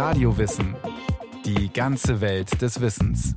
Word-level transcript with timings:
Radiowissen. 0.00 0.74
Die 1.44 1.70
ganze 1.70 2.22
Welt 2.22 2.62
des 2.62 2.80
Wissens. 2.80 3.34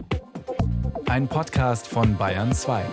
Ein 1.08 1.28
Podcast 1.28 1.90
von 1.90 2.18
Bayern 2.18 2.54
2. 2.54 2.86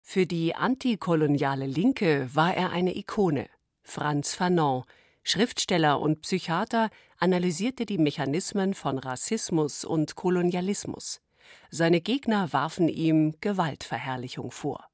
Für 0.00 0.26
die 0.26 0.54
antikoloniale 0.54 1.66
Linke 1.66 2.28
war 2.32 2.54
er 2.54 2.70
eine 2.70 2.96
Ikone. 2.96 3.48
Franz 3.82 4.36
Fanon, 4.36 4.84
Schriftsteller 5.24 5.98
und 5.98 6.20
Psychiater, 6.20 6.90
analysierte 7.18 7.84
die 7.84 7.98
Mechanismen 7.98 8.74
von 8.74 8.98
Rassismus 8.98 9.84
und 9.84 10.14
Kolonialismus. 10.14 11.20
Seine 11.68 12.00
Gegner 12.00 12.52
warfen 12.52 12.88
ihm 12.88 13.34
Gewaltverherrlichung 13.40 14.52
vor. 14.52 14.86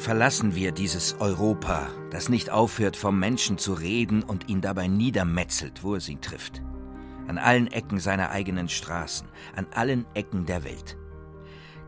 Verlassen 0.00 0.54
wir 0.54 0.72
dieses 0.72 1.20
Europa, 1.20 1.88
das 2.10 2.30
nicht 2.30 2.48
aufhört, 2.48 2.96
vom 2.96 3.18
Menschen 3.18 3.58
zu 3.58 3.74
reden 3.74 4.22
und 4.22 4.48
ihn 4.48 4.62
dabei 4.62 4.86
niedermetzelt, 4.86 5.82
wo 5.82 5.94
es 5.94 6.08
ihn 6.08 6.22
trifft. 6.22 6.62
An 7.28 7.36
allen 7.36 7.66
Ecken 7.66 8.00
seiner 8.00 8.30
eigenen 8.30 8.70
Straßen, 8.70 9.28
an 9.54 9.66
allen 9.74 10.06
Ecken 10.14 10.46
der 10.46 10.64
Welt. 10.64 10.96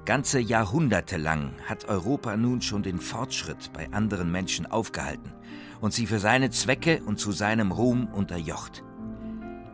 Ganze 0.04 0.40
Jahrhunderte 0.40 1.16
lang 1.16 1.54
hat 1.64 1.86
Europa 1.86 2.36
nun 2.36 2.60
schon 2.60 2.82
den 2.82 3.00
Fortschritt 3.00 3.72
bei 3.72 3.90
anderen 3.92 4.30
Menschen 4.30 4.66
aufgehalten 4.66 5.32
und 5.80 5.94
sie 5.94 6.06
für 6.06 6.18
seine 6.18 6.50
Zwecke 6.50 7.02
und 7.06 7.18
zu 7.18 7.32
seinem 7.32 7.72
Ruhm 7.72 8.08
unterjocht. 8.08 8.84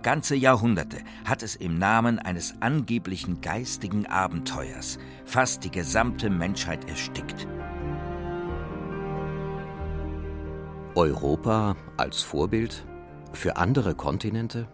Ganze 0.05 0.36
Jahrhunderte 0.36 0.98
hat 1.25 1.42
es 1.42 1.56
im 1.56 1.77
Namen 1.77 2.20
eines 2.20 2.55
angeblichen 2.61 3.41
geistigen 3.41 4.06
Abenteuers 4.06 5.00
fast 5.25 5.64
die 5.64 5.72
gesamte 5.72 6.31
Menschheit 6.31 6.89
erstickt. 6.89 7.48
Europa 10.98 11.77
als 11.96 12.22
Vorbild 12.22 12.84
für 13.32 13.56
andere 13.56 13.94
Kontinente, 13.94 14.66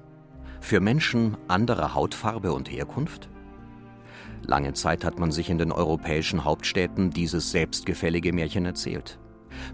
für 0.58 0.80
Menschen 0.80 1.36
anderer 1.48 1.92
Hautfarbe 1.92 2.54
und 2.54 2.70
Herkunft? 2.70 3.28
Lange 4.40 4.72
Zeit 4.72 5.04
hat 5.04 5.18
man 5.18 5.32
sich 5.32 5.50
in 5.50 5.58
den 5.58 5.70
europäischen 5.70 6.44
Hauptstädten 6.44 7.10
dieses 7.10 7.50
selbstgefällige 7.50 8.32
Märchen 8.32 8.64
erzählt. 8.64 9.18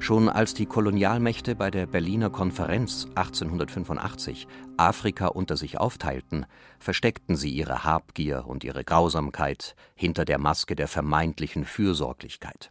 Schon 0.00 0.28
als 0.28 0.52
die 0.52 0.66
Kolonialmächte 0.66 1.54
bei 1.54 1.70
der 1.70 1.86
Berliner 1.86 2.30
Konferenz 2.30 3.06
1885 3.14 4.48
Afrika 4.76 5.28
unter 5.28 5.56
sich 5.56 5.78
aufteilten, 5.78 6.46
versteckten 6.80 7.36
sie 7.36 7.50
ihre 7.50 7.84
Habgier 7.84 8.44
und 8.48 8.64
ihre 8.64 8.82
Grausamkeit 8.82 9.76
hinter 9.94 10.24
der 10.24 10.38
Maske 10.38 10.74
der 10.74 10.88
vermeintlichen 10.88 11.64
Fürsorglichkeit. 11.64 12.70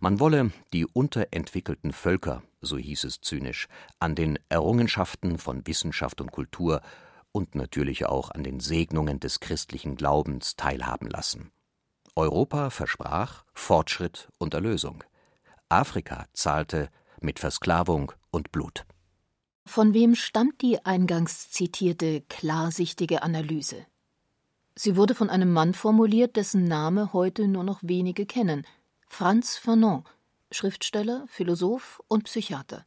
Man 0.00 0.20
wolle 0.20 0.52
die 0.72 0.86
unterentwickelten 0.86 1.92
Völker, 1.92 2.42
so 2.60 2.76
hieß 2.76 3.04
es 3.04 3.20
zynisch, 3.20 3.68
an 3.98 4.14
den 4.14 4.38
Errungenschaften 4.48 5.38
von 5.38 5.66
Wissenschaft 5.66 6.20
und 6.20 6.32
Kultur 6.32 6.80
und 7.32 7.54
natürlich 7.54 8.06
auch 8.06 8.30
an 8.30 8.42
den 8.42 8.60
Segnungen 8.60 9.20
des 9.20 9.40
christlichen 9.40 9.96
Glaubens 9.96 10.56
teilhaben 10.56 11.08
lassen. 11.08 11.50
Europa 12.16 12.70
versprach 12.70 13.44
Fortschritt 13.54 14.28
und 14.38 14.54
Erlösung. 14.54 15.04
Afrika 15.68 16.26
zahlte 16.32 16.88
mit 17.20 17.38
Versklavung 17.38 18.12
und 18.30 18.50
Blut. 18.52 18.84
Von 19.66 19.92
wem 19.92 20.14
stammt 20.14 20.62
die 20.62 20.84
eingangs 20.84 21.50
zitierte 21.50 22.22
klarsichtige 22.22 23.22
Analyse? 23.22 23.86
Sie 24.74 24.96
wurde 24.96 25.14
von 25.14 25.28
einem 25.28 25.52
Mann 25.52 25.74
formuliert, 25.74 26.36
dessen 26.36 26.64
Name 26.64 27.12
heute 27.12 27.48
nur 27.48 27.64
noch 27.64 27.80
wenige 27.82 28.26
kennen, 28.26 28.64
Franz 29.08 29.56
Fanon, 29.56 30.04
Schriftsteller, 30.52 31.24
Philosoph 31.26 32.00
und 32.06 32.24
Psychiater. 32.24 32.86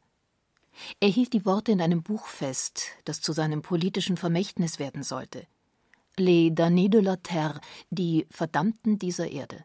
Er 1.00 1.08
hielt 1.08 1.34
die 1.34 1.44
Worte 1.44 1.72
in 1.72 1.82
einem 1.82 2.02
Buch 2.02 2.26
fest, 2.26 2.84
das 3.04 3.20
zu 3.20 3.32
seinem 3.32 3.60
politischen 3.60 4.16
Vermächtnis 4.16 4.78
werden 4.78 5.02
sollte. 5.02 5.46
Les 6.16 6.50
damnés 6.50 6.88
de 6.88 7.00
la 7.00 7.16
terre, 7.16 7.60
die 7.90 8.26
Verdammten 8.30 8.98
dieser 8.98 9.30
Erde. 9.30 9.64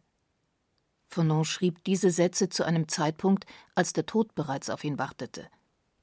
Fanon 1.08 1.46
schrieb 1.46 1.84
diese 1.86 2.10
Sätze 2.10 2.50
zu 2.50 2.66
einem 2.66 2.90
Zeitpunkt, 2.90 3.46
als 3.76 3.94
der 3.94 4.06
Tod 4.06 4.36
bereits 4.36 4.70
auf 4.70 4.84
ihn 4.84 4.98
wartete. 4.98 5.48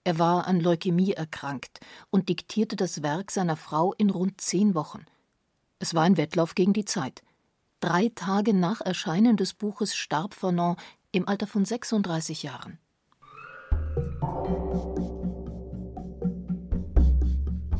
Er 0.04 0.18
war 0.18 0.46
an 0.46 0.60
Leukämie 0.60 1.12
erkrankt 1.12 1.80
und 2.10 2.28
diktierte 2.28 2.76
das 2.76 3.02
Werk 3.02 3.30
seiner 3.30 3.56
Frau 3.56 3.92
in 3.94 4.08
rund 4.08 4.40
zehn 4.40 4.74
Wochen. 4.74 5.04
Es 5.78 5.94
war 5.94 6.04
ein 6.04 6.16
Wettlauf 6.16 6.54
gegen 6.54 6.72
die 6.72 6.84
Zeit. 6.86 7.22
Drei 7.84 8.10
Tage 8.14 8.54
nach 8.54 8.80
Erscheinen 8.80 9.36
des 9.36 9.52
Buches 9.52 9.94
starb 9.94 10.32
Fanon 10.32 10.76
im 11.12 11.28
Alter 11.28 11.46
von 11.46 11.66
36 11.66 12.42
Jahren. 12.42 12.78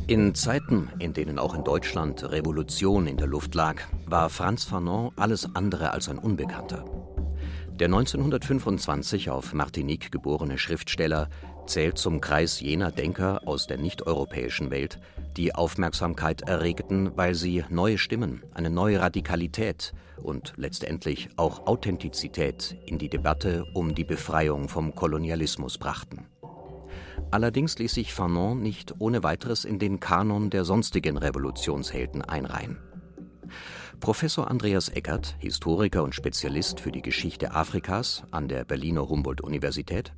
In 0.05 0.35
Zeiten, 0.35 0.91
in 0.99 1.13
denen 1.13 1.39
auch 1.39 1.55
in 1.55 1.63
Deutschland 1.63 2.23
Revolution 2.23 3.07
in 3.07 3.17
der 3.17 3.25
Luft 3.25 3.55
lag, 3.55 3.81
war 4.05 4.29
Franz 4.29 4.63
Fanon 4.63 5.11
alles 5.15 5.55
andere 5.55 5.89
als 5.89 6.07
ein 6.07 6.19
Unbekannter. 6.19 6.85
Der 7.71 7.87
1925 7.87 9.31
auf 9.31 9.53
Martinique 9.53 10.11
geborene 10.11 10.59
Schriftsteller 10.59 11.29
zählt 11.65 11.97
zum 11.97 12.21
Kreis 12.21 12.59
jener 12.59 12.91
Denker 12.91 13.41
aus 13.47 13.65
der 13.65 13.79
nicht-europäischen 13.79 14.69
Welt, 14.69 14.99
die 15.37 15.53
Aufmerksamkeit 15.53 16.41
erregten, 16.41 17.11
weil 17.15 17.35
sie 17.35 17.63
neue 17.69 17.97
Stimmen, 17.97 18.43
eine 18.53 18.69
neue 18.69 18.99
Radikalität 18.99 19.93
und 20.21 20.53
letztendlich 20.57 21.29
auch 21.35 21.67
Authentizität 21.67 22.77
in 22.85 22.97
die 22.97 23.09
Debatte 23.09 23.65
um 23.73 23.95
die 23.95 24.03
Befreiung 24.03 24.69
vom 24.69 24.95
Kolonialismus 24.95 25.77
brachten. 25.77 26.27
Allerdings 27.31 27.77
ließ 27.77 27.93
sich 27.93 28.13
Fanon 28.13 28.61
nicht 28.61 28.95
ohne 28.99 29.23
weiteres 29.23 29.65
in 29.65 29.79
den 29.79 29.99
Kanon 29.99 30.49
der 30.49 30.63
sonstigen 30.63 31.17
Revolutionshelden 31.17 32.21
einreihen. 32.21 32.77
Professor 33.99 34.49
Andreas 34.49 34.89
Eckert, 34.89 35.35
Historiker 35.39 36.03
und 36.03 36.13
Spezialist 36.13 36.79
für 36.79 36.91
die 36.91 37.01
Geschichte 37.01 37.53
Afrikas 37.53 38.23
an 38.31 38.47
der 38.47 38.65
Berliner 38.65 39.07
Humboldt-Universität. 39.07 40.13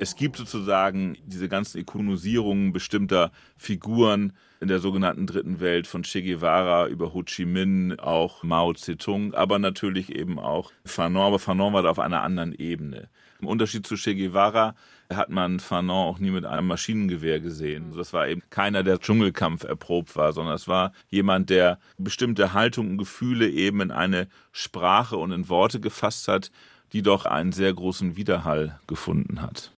Es 0.00 0.14
gibt 0.14 0.36
sozusagen 0.36 1.18
diese 1.26 1.48
ganzen 1.48 1.78
Ikonisierungen 1.78 2.72
bestimmter 2.72 3.32
Figuren 3.56 4.32
in 4.60 4.68
der 4.68 4.78
sogenannten 4.78 5.26
Dritten 5.26 5.58
Welt 5.58 5.88
von 5.88 6.02
Che 6.04 6.22
Guevara 6.22 6.86
über 6.86 7.12
Ho 7.14 7.24
Chi 7.24 7.44
Minh, 7.44 7.98
auch 7.98 8.44
Mao 8.44 8.72
Zedong, 8.74 9.34
aber 9.34 9.58
natürlich 9.58 10.14
eben 10.14 10.38
auch 10.38 10.70
Fanon. 10.84 11.26
Aber 11.26 11.40
Fanon 11.40 11.72
war 11.72 11.82
da 11.82 11.90
auf 11.90 11.98
einer 11.98 12.22
anderen 12.22 12.54
Ebene. 12.54 13.08
Im 13.40 13.48
Unterschied 13.48 13.88
zu 13.88 13.96
Che 13.96 14.14
Guevara 14.14 14.76
hat 15.12 15.30
man 15.30 15.58
Fanon 15.58 16.06
auch 16.06 16.20
nie 16.20 16.30
mit 16.30 16.44
einem 16.44 16.68
Maschinengewehr 16.68 17.40
gesehen. 17.40 17.92
Das 17.96 18.12
war 18.12 18.28
eben 18.28 18.42
keiner, 18.50 18.84
der 18.84 19.00
Dschungelkampf 19.00 19.64
erprobt 19.64 20.14
war, 20.14 20.32
sondern 20.32 20.54
es 20.54 20.68
war 20.68 20.92
jemand, 21.08 21.50
der 21.50 21.80
bestimmte 21.98 22.52
Haltungen 22.52 22.92
und 22.92 22.98
Gefühle 22.98 23.48
eben 23.48 23.80
in 23.80 23.90
eine 23.90 24.28
Sprache 24.52 25.16
und 25.16 25.32
in 25.32 25.48
Worte 25.48 25.80
gefasst 25.80 26.28
hat, 26.28 26.52
die 26.92 27.02
doch 27.02 27.26
einen 27.26 27.50
sehr 27.50 27.74
großen 27.74 28.16
Widerhall 28.16 28.78
gefunden 28.86 29.42
hat. 29.42 29.72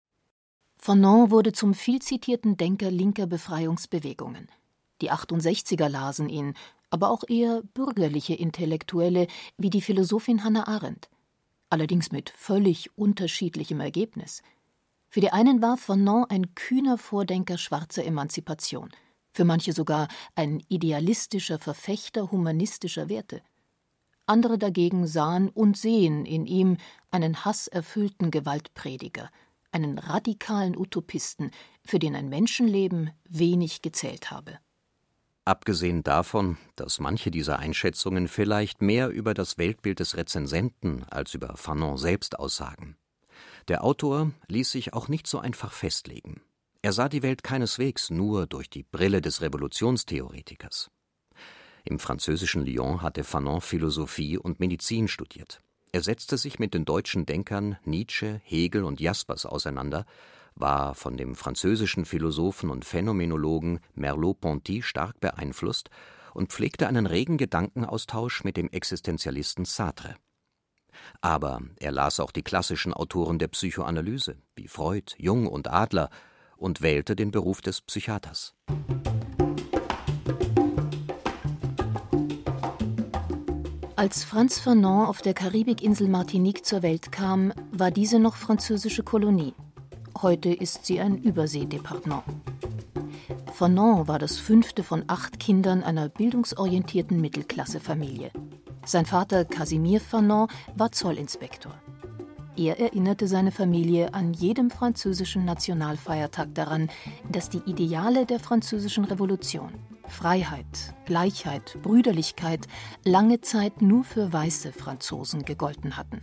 Fanon 0.80 1.30
wurde 1.30 1.52
zum 1.52 1.74
vielzitierten 1.74 2.58
Denker 2.58 2.90
linker 2.90 3.28
Befreiungsbewegungen. 3.28 4.48
Die 5.02 5.12
68er 5.12 5.88
lasen 5.88 6.30
ihn, 6.30 6.56
aber 6.90 7.12
auch 7.12 7.24
eher 7.28 7.62
bürgerliche 7.74 8.34
Intellektuelle 8.34 9.28
wie 9.58 9.70
die 9.70 9.82
Philosophin 9.82 10.44
Hannah 10.44 10.68
Arendt. 10.68 11.10
Allerdings 11.70 12.12
mit 12.12 12.32
völlig 12.32 12.98
unterschiedlichem 12.98 13.80
Ergebnis– 13.80 14.42
für 15.12 15.22
die 15.22 15.32
einen 15.32 15.62
war 15.62 15.76
Fanon 15.76 16.26
ein 16.30 16.54
kühner 16.54 17.00
Vordenker 17.00 17.58
schwarzer 17.58 18.06
Emanzipation, 18.06 18.90
für 19.32 19.44
manche 19.44 19.74
sogar 19.74 20.08
ein 20.36 20.64
idealistischer 20.70 21.58
Verfechter 21.58 22.32
humanistischer 22.32 23.10
Werte. 23.10 23.42
Andere 24.28 24.60
dagegen 24.60 25.08
sahen 25.08 25.50
und 25.50 25.78
sehen 25.78 26.28
in 26.28 26.46
ihm 26.46 26.78
einen 27.10 27.44
hasserfüllten 27.44 28.30
Gewaltprediger, 28.30 29.32
einen 29.72 29.98
radikalen 29.98 30.78
Utopisten, 30.78 31.52
für 31.86 32.00
den 32.00 32.16
ein 32.16 32.30
Menschenleben 32.30 33.12
wenig 33.28 33.82
gezählt 33.82 34.32
habe. 34.32 34.60
Abgesehen 35.46 36.04
davon, 36.04 36.58
dass 36.76 37.00
manche 37.00 37.32
dieser 37.32 37.60
Einschätzungen 37.60 38.28
vielleicht 38.28 38.82
mehr 38.82 39.10
über 39.10 39.34
das 39.34 39.58
Weltbild 39.58 40.00
des 40.00 40.16
Rezensenten 40.16 41.04
als 41.10 41.34
über 41.34 41.58
Fanon 41.58 41.98
selbst 41.98 42.38
aussagen, 42.38 42.98
der 43.68 43.84
Autor 43.84 44.32
ließ 44.48 44.72
sich 44.72 44.94
auch 44.94 45.08
nicht 45.08 45.28
so 45.28 45.40
einfach 45.40 45.74
festlegen. 45.74 46.42
Er 46.82 46.94
sah 46.94 47.10
die 47.10 47.24
Welt 47.24 47.44
keineswegs 47.44 48.10
nur 48.10 48.48
durch 48.48 48.70
die 48.70 48.84
Brille 48.84 49.22
des 49.22 49.42
Revolutionstheoretikers. 49.42 50.90
Im 51.84 52.00
französischen 52.00 52.66
Lyon 52.66 53.02
hatte 53.02 53.24
Fanon 53.24 53.62
Philosophie 53.62 54.38
und 54.38 54.60
Medizin 54.60 55.08
studiert. 55.08 55.62
Er 55.92 56.02
setzte 56.02 56.38
sich 56.38 56.60
mit 56.60 56.76
den 56.76 56.86
deutschen 56.86 57.26
Denkern 57.26 57.78
Nietzsche, 57.84 58.42
Hegel 58.44 58.84
und 58.84 59.00
Jaspers 59.00 59.46
auseinander, 59.46 60.06
war 60.54 60.94
von 60.94 61.18
dem 61.18 61.36
französischen 61.36 62.06
Philosophen 62.06 62.70
und 62.70 62.86
Phänomenologen 62.86 63.80
Merleau-Ponty 63.96 64.84
stark 64.84 65.20
beeinflusst 65.20 65.90
und 66.34 66.52
pflegte 66.52 66.88
einen 66.88 67.08
regen 67.08 67.38
Gedankenaustausch 67.38 68.44
mit 68.44 68.56
dem 68.56 68.70
Existenzialisten 68.70 69.66
Sartre. 69.66 70.16
Aber 71.22 71.62
er 71.78 71.92
las 71.92 72.20
auch 72.20 72.32
die 72.32 72.44
klassischen 72.44 72.94
Autoren 72.94 73.40
der 73.40 73.48
Psychoanalyse, 73.48 74.38
wie 74.56 74.68
Freud, 74.68 75.16
Jung 75.18 75.48
und 75.48 75.70
Adler, 75.70 76.10
und 76.58 76.82
wählte 76.82 77.16
den 77.16 77.32
Beruf 77.32 77.62
des 77.62 77.82
Psychiaters. 77.82 78.54
Als 84.00 84.24
Franz 84.24 84.60
Fanon 84.60 85.08
auf 85.08 85.22
der 85.22 85.34
Karibikinsel 85.34 86.08
Martinique 86.08 86.66
zur 86.66 86.84
Welt 86.84 87.12
kam, 87.12 87.52
war 87.74 87.92
diese 87.92 88.18
noch 88.18 88.38
französische 88.38 89.04
Kolonie. 89.04 89.54
Heute 90.22 90.54
ist 90.54 90.86
sie 90.86 91.02
ein 91.02 91.18
Überseedepartement. 91.18 92.24
Fanon 93.52 94.08
war 94.08 94.18
das 94.18 94.38
fünfte 94.38 94.84
von 94.84 95.04
acht 95.08 95.38
Kindern 95.42 95.84
einer 95.84 96.08
bildungsorientierten 96.08 97.20
Mittelklassefamilie. 97.20 98.32
Sein 98.86 99.06
Vater 99.06 99.44
Casimir 99.44 100.00
Fanon 100.00 100.48
war 100.78 100.94
Zollinspektor. 100.94 101.74
Er 102.56 102.80
erinnerte 102.80 103.28
seine 103.28 103.52
Familie 103.52 104.14
an 104.14 104.32
jedem 104.32 104.70
französischen 104.70 105.44
Nationalfeiertag 105.44 106.56
daran, 106.56 106.90
dass 107.30 107.50
die 107.50 107.64
Ideale 107.66 108.26
der 108.26 108.40
französischen 108.40 109.04
Revolution 109.04 109.74
Freiheit, 110.10 110.94
Gleichheit, 111.06 111.78
Brüderlichkeit 111.82 112.68
lange 113.06 113.42
Zeit 113.42 113.82
nur 113.82 114.04
für 114.04 114.34
weiße 114.34 114.74
Franzosen 114.74 115.46
gegolten 115.46 115.98
hatten. 115.98 116.22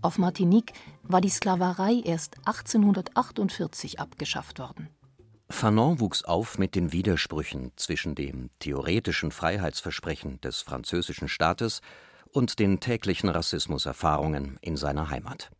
Auf 0.00 0.18
Martinique 0.18 0.72
war 1.02 1.20
die 1.20 1.28
Sklaverei 1.28 2.00
erst 2.04 2.36
1848 2.46 4.00
abgeschafft 4.00 4.58
worden. 4.58 4.88
Fanon 5.50 5.98
wuchs 5.98 6.24
auf 6.24 6.58
mit 6.58 6.74
den 6.74 6.92
Widersprüchen 6.92 7.72
zwischen 7.76 8.14
dem 8.14 8.50
theoretischen 8.58 9.32
Freiheitsversprechen 9.32 10.40
des 10.40 10.60
französischen 10.60 11.28
Staates 11.28 11.80
und 12.32 12.58
den 12.58 12.80
täglichen 12.80 13.28
Rassismuserfahrungen 13.28 14.58
in 14.60 14.76
seiner 14.76 15.10
Heimat. 15.10 15.50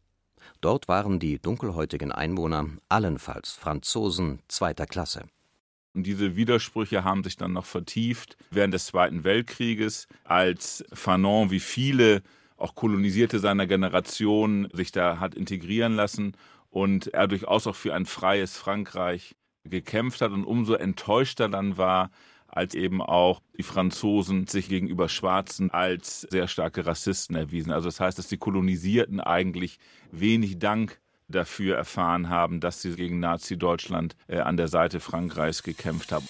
Dort 0.61 0.89
waren 0.89 1.19
die 1.19 1.39
dunkelhäutigen 1.39 2.13
Einwohner 2.13 2.67
allenfalls 2.89 3.53
Franzosen 3.53 4.41
zweiter 4.49 4.87
Klasse. 4.87 5.25
Und 5.99 6.05
diese 6.05 6.37
Widersprüche 6.37 7.03
haben 7.03 7.25
sich 7.25 7.37
dann 7.37 7.55
noch 7.55 7.65
vertieft 7.65 8.37
während 8.53 8.73
des 8.73 8.87
Zweiten 8.87 9.25
Weltkrieges, 9.25 10.07
als 10.23 10.85
Fanon 10.93 11.51
wie 11.51 11.59
viele 11.59 12.23
auch 12.57 12.77
Kolonisierte 12.77 13.41
seiner 13.41 13.67
Generation 13.67 14.69
sich 14.73 14.93
da 14.93 15.19
hat 15.19 15.35
integrieren 15.35 15.95
lassen 15.95 16.37
und 16.71 17.09
er 17.09 17.27
durchaus 17.27 17.67
auch 17.67 17.75
für 17.75 17.97
ein 17.97 18.07
freies 18.07 18.57
Frankreich 18.57 19.35
gekämpft 19.65 20.21
hat 20.21 20.31
und 20.31 20.45
umso 20.45 20.75
enttäuschter 20.75 21.49
dann 21.49 21.79
war, 21.79 22.13
als 22.47 22.77
eben 22.77 23.03
auch 23.03 23.43
die 23.57 23.65
Franzosen 23.65 24.47
sich 24.47 24.69
gegenüber 24.69 25.09
Schwarzen 25.09 25.73
als 25.73 26.21
sehr 26.21 26.47
starke 26.47 26.87
Rassisten 26.87 27.35
erwiesen. 27.35 27.73
Also 27.73 27.89
das 27.89 27.99
heißt, 27.99 28.17
dass 28.17 28.29
die 28.29 28.39
Kolonisierten 28.39 29.19
eigentlich 29.19 29.81
wenig 30.13 30.61
Dank 30.61 31.01
dafür 31.29 31.77
erfahren 31.77 32.29
haben, 32.29 32.61
dass 32.61 32.83
sie 32.83 32.95
gegen 32.95 33.21
Nazi-Deutschland 33.21 34.17
äh, 34.27 34.41
an 34.41 34.57
der 34.57 34.69
Seite 34.69 35.01
Frankreichs 35.01 35.63
gekämpft 35.63 36.13
haben. 36.13 36.29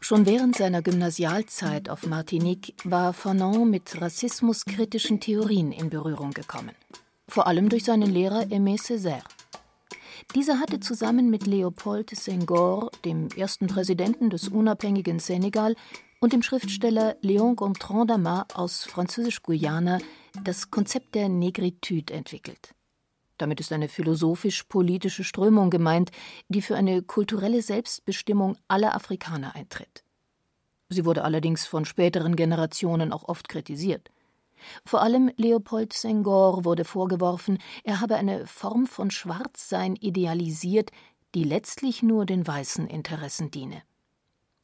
Schon 0.00 0.24
während 0.24 0.54
seiner 0.54 0.82
Gymnasialzeit 0.82 1.88
auf 1.90 2.06
Martinique 2.06 2.74
war 2.84 3.12
Fanon 3.12 3.68
mit 3.68 4.00
rassismuskritischen 4.00 5.18
Theorien 5.18 5.72
in 5.72 5.90
Berührung 5.90 6.30
gekommen. 6.30 6.70
Vor 7.28 7.48
allem 7.48 7.68
durch 7.68 7.82
seinen 7.82 8.12
Lehrer 8.12 8.42
Aimé 8.42 8.80
Césaire. 8.80 9.24
Dieser 10.36 10.60
hatte 10.60 10.78
zusammen 10.78 11.28
mit 11.28 11.46
Leopold 11.46 12.10
Senghor, 12.10 12.90
dem 13.04 13.28
ersten 13.36 13.66
Präsidenten 13.66 14.30
des 14.30 14.48
unabhängigen 14.48 15.18
Senegal, 15.18 15.74
und 16.20 16.32
dem 16.32 16.42
Schriftsteller 16.42 17.16
Léon 17.22 17.56
Gontran 17.56 18.06
Damas 18.06 18.46
aus 18.54 18.84
Französisch-Guyana 18.84 19.98
das 20.44 20.70
Konzept 20.70 21.14
der 21.14 21.28
Negritude 21.28 22.12
entwickelt. 22.12 22.74
Damit 23.38 23.60
ist 23.60 23.72
eine 23.72 23.88
philosophisch-politische 23.88 25.24
Strömung 25.24 25.70
gemeint, 25.70 26.10
die 26.48 26.62
für 26.62 26.76
eine 26.76 27.02
kulturelle 27.02 27.62
Selbstbestimmung 27.62 28.56
aller 28.68 28.94
Afrikaner 28.94 29.54
eintritt. 29.54 30.04
Sie 30.88 31.04
wurde 31.04 31.24
allerdings 31.24 31.66
von 31.66 31.84
späteren 31.84 32.36
Generationen 32.36 33.12
auch 33.12 33.24
oft 33.24 33.48
kritisiert. 33.48 34.10
Vor 34.84 35.02
allem 35.02 35.30
Leopold 35.36 35.92
Senghor 35.92 36.64
wurde 36.64 36.84
vorgeworfen, 36.84 37.58
er 37.84 38.00
habe 38.00 38.16
eine 38.16 38.46
Form 38.46 38.86
von 38.86 39.10
Schwarzsein 39.10 39.96
idealisiert, 39.96 40.90
die 41.34 41.44
letztlich 41.44 42.02
nur 42.02 42.24
den 42.24 42.46
weißen 42.46 42.86
Interessen 42.86 43.50
diene. 43.50 43.82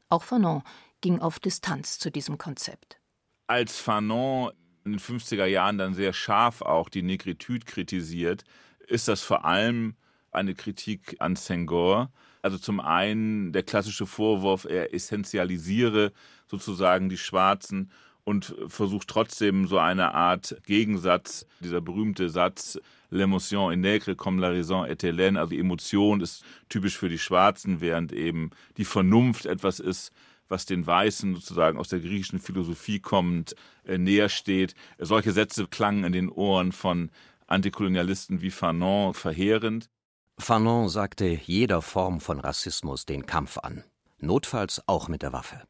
Auch 0.09 0.23
Fanon 0.23 0.63
ging 1.01 1.21
auf 1.21 1.41
Distanz 1.41 1.99
zu 1.99 2.11
diesem 2.11 2.39
Konzept. 2.39 2.99
Als 3.47 3.79
Fanon 3.79 4.51
in 4.85 4.93
den 4.93 5.01
50er 5.01 5.47
Jahren 5.47 5.79
dann 5.79 5.95
sehr 5.95 6.13
scharf 6.13 6.63
auch 6.63 6.89
die 6.89 7.03
Negritude 7.03 7.65
kritisiert, 7.65 8.45
ist 8.87 9.09
das 9.09 9.23
vor 9.23 9.45
allem 9.45 9.95
eine 10.31 10.55
Kritik 10.55 11.17
an 11.19 11.37
Senghor. 11.37 12.11
Also 12.43 12.59
zum 12.59 12.81
einen 12.81 13.53
der 13.53 13.63
klassische 13.63 14.07
Vorwurf, 14.07 14.65
er 14.65 14.93
essentialisiere 14.93 16.13
sozusagen 16.49 17.09
die 17.09 17.19
Schwarzen 17.19 17.91
und 18.25 18.55
versucht 18.69 19.09
trotzdem 19.09 19.67
so 19.67 19.79
eine 19.79 20.15
Art 20.15 20.57
Gegensatz, 20.67 21.47
dieser 21.61 21.81
berühmte 21.81 22.29
Satz, 22.29 22.79
L'émotion 23.13 23.71
est 23.71 23.77
nègre 23.77 24.15
comme 24.15 24.41
la 24.41 24.49
raison 24.49 24.87
est 24.87 25.05
hélène, 25.05 25.37
also 25.37 25.51
die 25.51 25.59
Emotion 25.59 26.23
ist 26.23 26.45
typisch 26.71 26.97
für 26.97 27.11
die 27.11 27.19
Schwarzen, 27.19 27.83
während 27.83 28.11
eben 28.13 28.51
die 28.79 28.87
Vernunft 28.87 29.45
etwas 29.45 29.81
ist, 29.81 30.13
was 30.53 30.67
den 30.67 30.87
Weißen 30.87 31.35
sozusagen 31.35 31.79
aus 31.79 31.89
der 31.89 31.99
griechischen 31.99 32.39
Philosophie 32.39 33.01
kommend 33.01 33.57
äh, 33.85 33.99
näher 33.99 34.29
steht. 34.29 34.75
Solche 34.99 35.33
Sätze 35.33 35.67
klangen 35.67 36.05
in 36.05 36.13
den 36.13 36.29
Ohren 36.29 36.71
von 36.71 37.11
Antikolonialisten 37.49 38.43
wie 38.43 38.51
Fanon 38.51 39.15
verheerend. 39.15 39.91
Fanon 40.39 40.89
sagte 40.89 41.27
jeder 41.27 41.83
Form 41.83 42.21
von 42.21 42.39
Rassismus 42.39 43.07
den 43.07 43.27
Kampf 43.27 43.59
an, 43.59 43.83
notfalls 44.19 44.83
auch 44.87 45.09
mit 45.09 45.23
der 45.23 45.33
Waffe. 45.33 45.63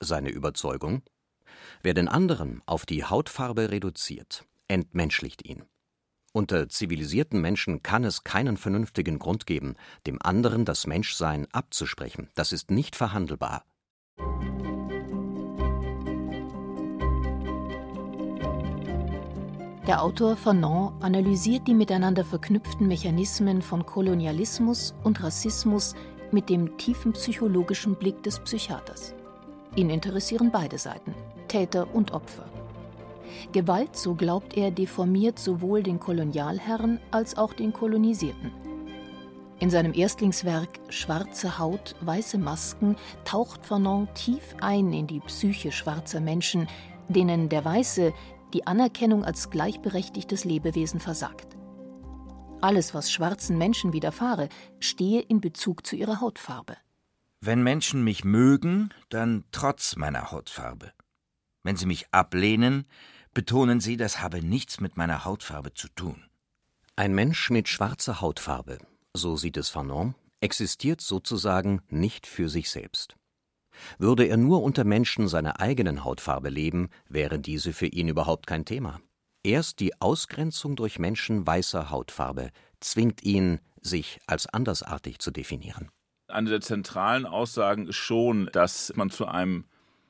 Seine 0.00 0.30
Überzeugung? 0.30 1.02
Wer 1.82 1.94
den 1.94 2.08
anderen 2.08 2.60
auf 2.66 2.86
die 2.86 3.04
Hautfarbe 3.04 3.70
reduziert, 3.70 4.44
entmenschlicht 4.68 5.46
ihn. 5.46 5.64
Unter 6.32 6.68
zivilisierten 6.68 7.40
Menschen 7.40 7.84
kann 7.84 8.02
es 8.02 8.24
keinen 8.24 8.56
vernünftigen 8.56 9.20
Grund 9.20 9.46
geben, 9.46 9.76
dem 10.08 10.20
anderen 10.20 10.64
das 10.64 10.88
Menschsein 10.88 11.46
abzusprechen. 11.52 12.28
Das 12.34 12.52
ist 12.52 12.72
nicht 12.72 12.96
verhandelbar. 12.96 13.64
Der 19.86 20.02
Autor 20.02 20.34
Fanon 20.34 20.94
analysiert 21.00 21.66
die 21.66 21.74
miteinander 21.74 22.24
verknüpften 22.24 22.88
Mechanismen 22.88 23.60
von 23.60 23.84
Kolonialismus 23.84 24.94
und 25.04 25.22
Rassismus 25.22 25.94
mit 26.32 26.48
dem 26.48 26.78
tiefen 26.78 27.12
psychologischen 27.12 27.94
Blick 27.94 28.22
des 28.22 28.40
Psychiaters. 28.40 29.14
Ihn 29.76 29.90
interessieren 29.90 30.50
beide 30.50 30.78
Seiten, 30.78 31.14
Täter 31.48 31.94
und 31.94 32.12
Opfer. 32.12 32.46
Gewalt, 33.52 33.94
so 33.94 34.14
glaubt 34.14 34.56
er, 34.56 34.70
deformiert 34.70 35.38
sowohl 35.38 35.82
den 35.82 36.00
Kolonialherren 36.00 36.98
als 37.10 37.36
auch 37.36 37.52
den 37.52 37.74
Kolonisierten. 37.74 38.52
In 39.64 39.70
seinem 39.70 39.94
Erstlingswerk 39.94 40.78
Schwarze 40.90 41.58
Haut, 41.58 41.94
weiße 42.02 42.36
Masken 42.36 42.96
taucht 43.24 43.64
Fanon 43.64 44.12
tief 44.12 44.54
ein 44.60 44.92
in 44.92 45.06
die 45.06 45.20
Psyche 45.20 45.72
schwarzer 45.72 46.20
Menschen, 46.20 46.68
denen 47.08 47.48
der 47.48 47.64
Weiße 47.64 48.12
die 48.52 48.66
Anerkennung 48.66 49.24
als 49.24 49.48
gleichberechtigtes 49.48 50.44
Lebewesen 50.44 51.00
versagt. 51.00 51.56
Alles, 52.60 52.92
was 52.92 53.10
schwarzen 53.10 53.56
Menschen 53.56 53.94
widerfahre, 53.94 54.50
stehe 54.80 55.22
in 55.22 55.40
Bezug 55.40 55.86
zu 55.86 55.96
ihrer 55.96 56.20
Hautfarbe. 56.20 56.76
Wenn 57.40 57.62
Menschen 57.62 58.04
mich 58.04 58.22
mögen, 58.22 58.90
dann 59.08 59.44
trotz 59.50 59.96
meiner 59.96 60.30
Hautfarbe. 60.30 60.92
Wenn 61.62 61.76
sie 61.76 61.86
mich 61.86 62.12
ablehnen, 62.12 62.86
betonen 63.32 63.80
sie, 63.80 63.96
das 63.96 64.20
habe 64.20 64.44
nichts 64.44 64.78
mit 64.80 64.98
meiner 64.98 65.24
Hautfarbe 65.24 65.72
zu 65.72 65.88
tun. 65.88 66.22
Ein 66.96 67.14
Mensch 67.14 67.48
mit 67.48 67.70
schwarzer 67.70 68.20
Hautfarbe 68.20 68.76
so 69.14 69.36
sieht 69.36 69.56
es 69.56 69.68
Fanon, 69.68 70.14
existiert 70.40 71.00
sozusagen 71.00 71.80
nicht 71.88 72.26
für 72.26 72.48
sich 72.48 72.70
selbst. 72.70 73.16
Würde 73.98 74.24
er 74.24 74.36
nur 74.36 74.62
unter 74.62 74.84
Menschen 74.84 75.28
seiner 75.28 75.60
eigenen 75.60 76.04
Hautfarbe 76.04 76.48
leben, 76.48 76.90
wäre 77.08 77.38
diese 77.38 77.72
für 77.72 77.86
ihn 77.86 78.08
überhaupt 78.08 78.46
kein 78.46 78.64
Thema. 78.64 79.00
Erst 79.42 79.80
die 79.80 80.00
Ausgrenzung 80.00 80.76
durch 80.76 80.98
Menschen 80.98 81.46
weißer 81.46 81.90
Hautfarbe 81.90 82.50
zwingt 82.80 83.22
ihn, 83.22 83.60
sich 83.80 84.20
als 84.26 84.46
andersartig 84.46 85.18
zu 85.18 85.30
definieren. 85.30 85.90
Eine 86.28 86.50
der 86.50 86.60
zentralen 86.60 87.26
Aussagen 87.26 87.86
ist 87.86 87.96
schon, 87.96 88.48
dass 88.52 88.92
man 88.96 89.10
zu 89.10 89.26
einem 89.26 89.64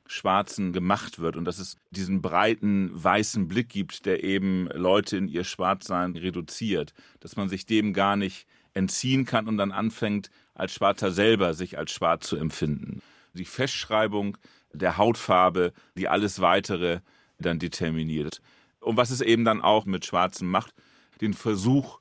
Schwarzen 0.07 0.73
gemacht 0.73 1.19
wird 1.19 1.37
und 1.37 1.45
dass 1.45 1.59
es 1.59 1.77
diesen 1.91 2.23
breiten 2.23 2.91
weißen 2.93 3.49
Blick 3.49 3.71
gibt, 3.71 4.07
der 4.07 4.23
eben 4.23 4.69
Leute 4.69 5.17
in 5.17 5.29
ihr 5.29 5.45
Schwarzsein 5.45 6.15
reduziert, 6.15 6.93
dass 7.21 7.37
man 7.37 7.49
sich 7.49 7.67
dem 7.67 7.93
gar 7.95 8.17
nicht 8.17 8.47
entziehen 8.75 9.25
kann 9.25 9.49
und 9.49 9.57
dann 9.57 9.73
anfängt, 9.73 10.31
als 10.55 10.73
Schwarzer 10.75 11.11
selber 11.11 11.55
sich 11.55 11.79
als 11.79 11.93
schwarz 11.93 12.27
zu 12.27 12.37
empfinden. 12.37 13.03
die 13.33 13.45
Festschreibung 13.45 14.37
der 14.73 14.97
Hautfarbe, 14.97 15.73
die 15.97 16.09
alles 16.09 16.41
weitere 16.41 17.01
dann 17.39 17.59
determiniert. 17.59 18.41
Und 18.81 18.97
was 18.97 19.11
es 19.11 19.21
eben 19.21 19.45
dann 19.45 19.61
auch 19.61 19.87
mit 19.87 20.05
Schwarzen 20.05 20.49
macht, 20.49 20.73
den 21.21 21.35
Versuch 21.35 22.01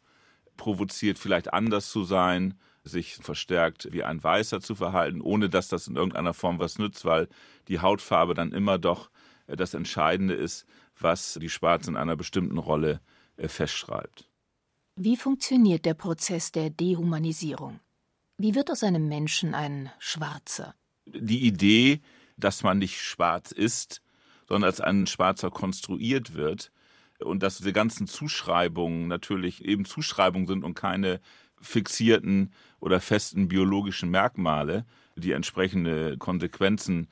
provoziert, 0.57 1.17
vielleicht 1.17 1.53
anders 1.53 1.89
zu 1.89 2.03
sein, 2.03 2.59
sich 2.83 3.15
verstärkt 3.15 3.89
wie 3.91 4.03
ein 4.03 4.23
Weißer 4.23 4.59
zu 4.61 4.75
verhalten, 4.75 5.21
ohne 5.21 5.49
dass 5.49 5.69
das 5.69 5.87
in 5.87 5.95
irgendeiner 5.95 6.33
Form 6.33 6.59
was 6.59 6.77
nützt, 6.77 7.05
weil 7.05 7.29
die 7.67 7.79
Hautfarbe 7.79 8.33
dann 8.33 8.51
immer 8.51 8.77
doch 8.77 9.09
äh, 9.47 9.55
das 9.55 9.73
Entscheidende 9.73 10.33
ist, 10.33 10.65
was 10.99 11.37
die 11.41 11.49
Schwarzen 11.49 11.91
in 11.91 11.97
einer 11.97 12.15
bestimmten 12.15 12.57
Rolle 12.57 13.01
äh, 13.37 13.47
festschreibt. 13.47 14.29
Wie 14.95 15.17
funktioniert 15.17 15.85
der 15.85 15.95
Prozess 15.95 16.51
der 16.51 16.69
Dehumanisierung? 16.69 17.79
Wie 18.37 18.53
wird 18.53 18.69
aus 18.69 18.83
einem 18.83 19.07
Menschen 19.07 19.55
ein 19.55 19.89
Schwarzer? 19.97 20.75
Die 21.07 21.47
Idee, 21.47 21.99
dass 22.37 22.61
man 22.61 22.77
nicht 22.77 23.01
schwarz 23.01 23.51
ist, 23.51 24.03
sondern 24.47 24.69
als 24.69 24.81
ein 24.81 25.07
Schwarzer 25.07 25.49
konstruiert 25.49 26.35
wird 26.35 26.71
und 27.19 27.41
dass 27.41 27.57
diese 27.57 27.73
ganzen 27.73 28.05
Zuschreibungen 28.05 29.07
natürlich 29.07 29.65
eben 29.65 29.85
Zuschreibungen 29.85 30.45
sind 30.45 30.63
und 30.63 30.75
keine 30.75 31.21
fixierten 31.59 32.53
oder 32.79 32.99
festen 32.99 33.47
biologischen 33.47 34.11
Merkmale, 34.11 34.85
die 35.15 35.31
entsprechende 35.31 36.19
Konsequenzen 36.19 37.07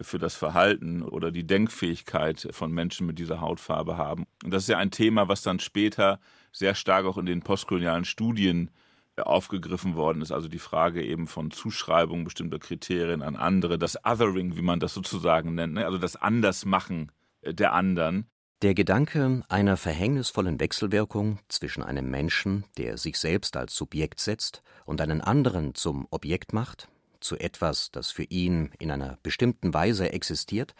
für 0.00 0.18
das 0.18 0.34
Verhalten 0.34 1.02
oder 1.02 1.30
die 1.30 1.46
Denkfähigkeit 1.46 2.48
von 2.50 2.72
Menschen 2.72 3.06
mit 3.06 3.18
dieser 3.18 3.40
Hautfarbe 3.40 3.96
haben. 3.96 4.24
Und 4.42 4.52
das 4.52 4.64
ist 4.64 4.68
ja 4.68 4.78
ein 4.78 4.90
Thema, 4.90 5.28
was 5.28 5.42
dann 5.42 5.60
später 5.60 6.20
sehr 6.52 6.74
stark 6.74 7.06
auch 7.06 7.18
in 7.18 7.26
den 7.26 7.42
postkolonialen 7.42 8.04
Studien 8.04 8.70
aufgegriffen 9.16 9.94
worden 9.94 10.22
ist, 10.22 10.32
also 10.32 10.48
die 10.48 10.58
Frage 10.58 11.04
eben 11.04 11.26
von 11.26 11.50
Zuschreibung 11.50 12.24
bestimmter 12.24 12.58
Kriterien 12.58 13.22
an 13.22 13.36
andere, 13.36 13.78
das 13.78 13.96
Othering, 14.04 14.56
wie 14.56 14.62
man 14.62 14.80
das 14.80 14.94
sozusagen 14.94 15.54
nennt, 15.54 15.74
ne? 15.74 15.86
also 15.86 15.98
das 15.98 16.16
Andersmachen 16.16 17.12
der 17.44 17.72
anderen. 17.72 18.26
Der 18.62 18.74
Gedanke 18.74 19.42
einer 19.48 19.76
verhängnisvollen 19.76 20.58
Wechselwirkung 20.58 21.38
zwischen 21.48 21.82
einem 21.82 22.10
Menschen, 22.10 22.64
der 22.78 22.96
sich 22.98 23.18
selbst 23.18 23.56
als 23.56 23.74
Subjekt 23.76 24.20
setzt, 24.20 24.62
und 24.84 25.00
einen 25.00 25.20
anderen 25.20 25.74
zum 25.74 26.06
Objekt 26.10 26.52
macht, 26.52 26.88
zu 27.24 27.36
etwas, 27.36 27.90
das 27.90 28.10
für 28.10 28.24
ihn 28.24 28.70
in 28.78 28.90
einer 28.90 29.18
bestimmten 29.22 29.74
Weise 29.74 30.12
existiert, 30.12 30.74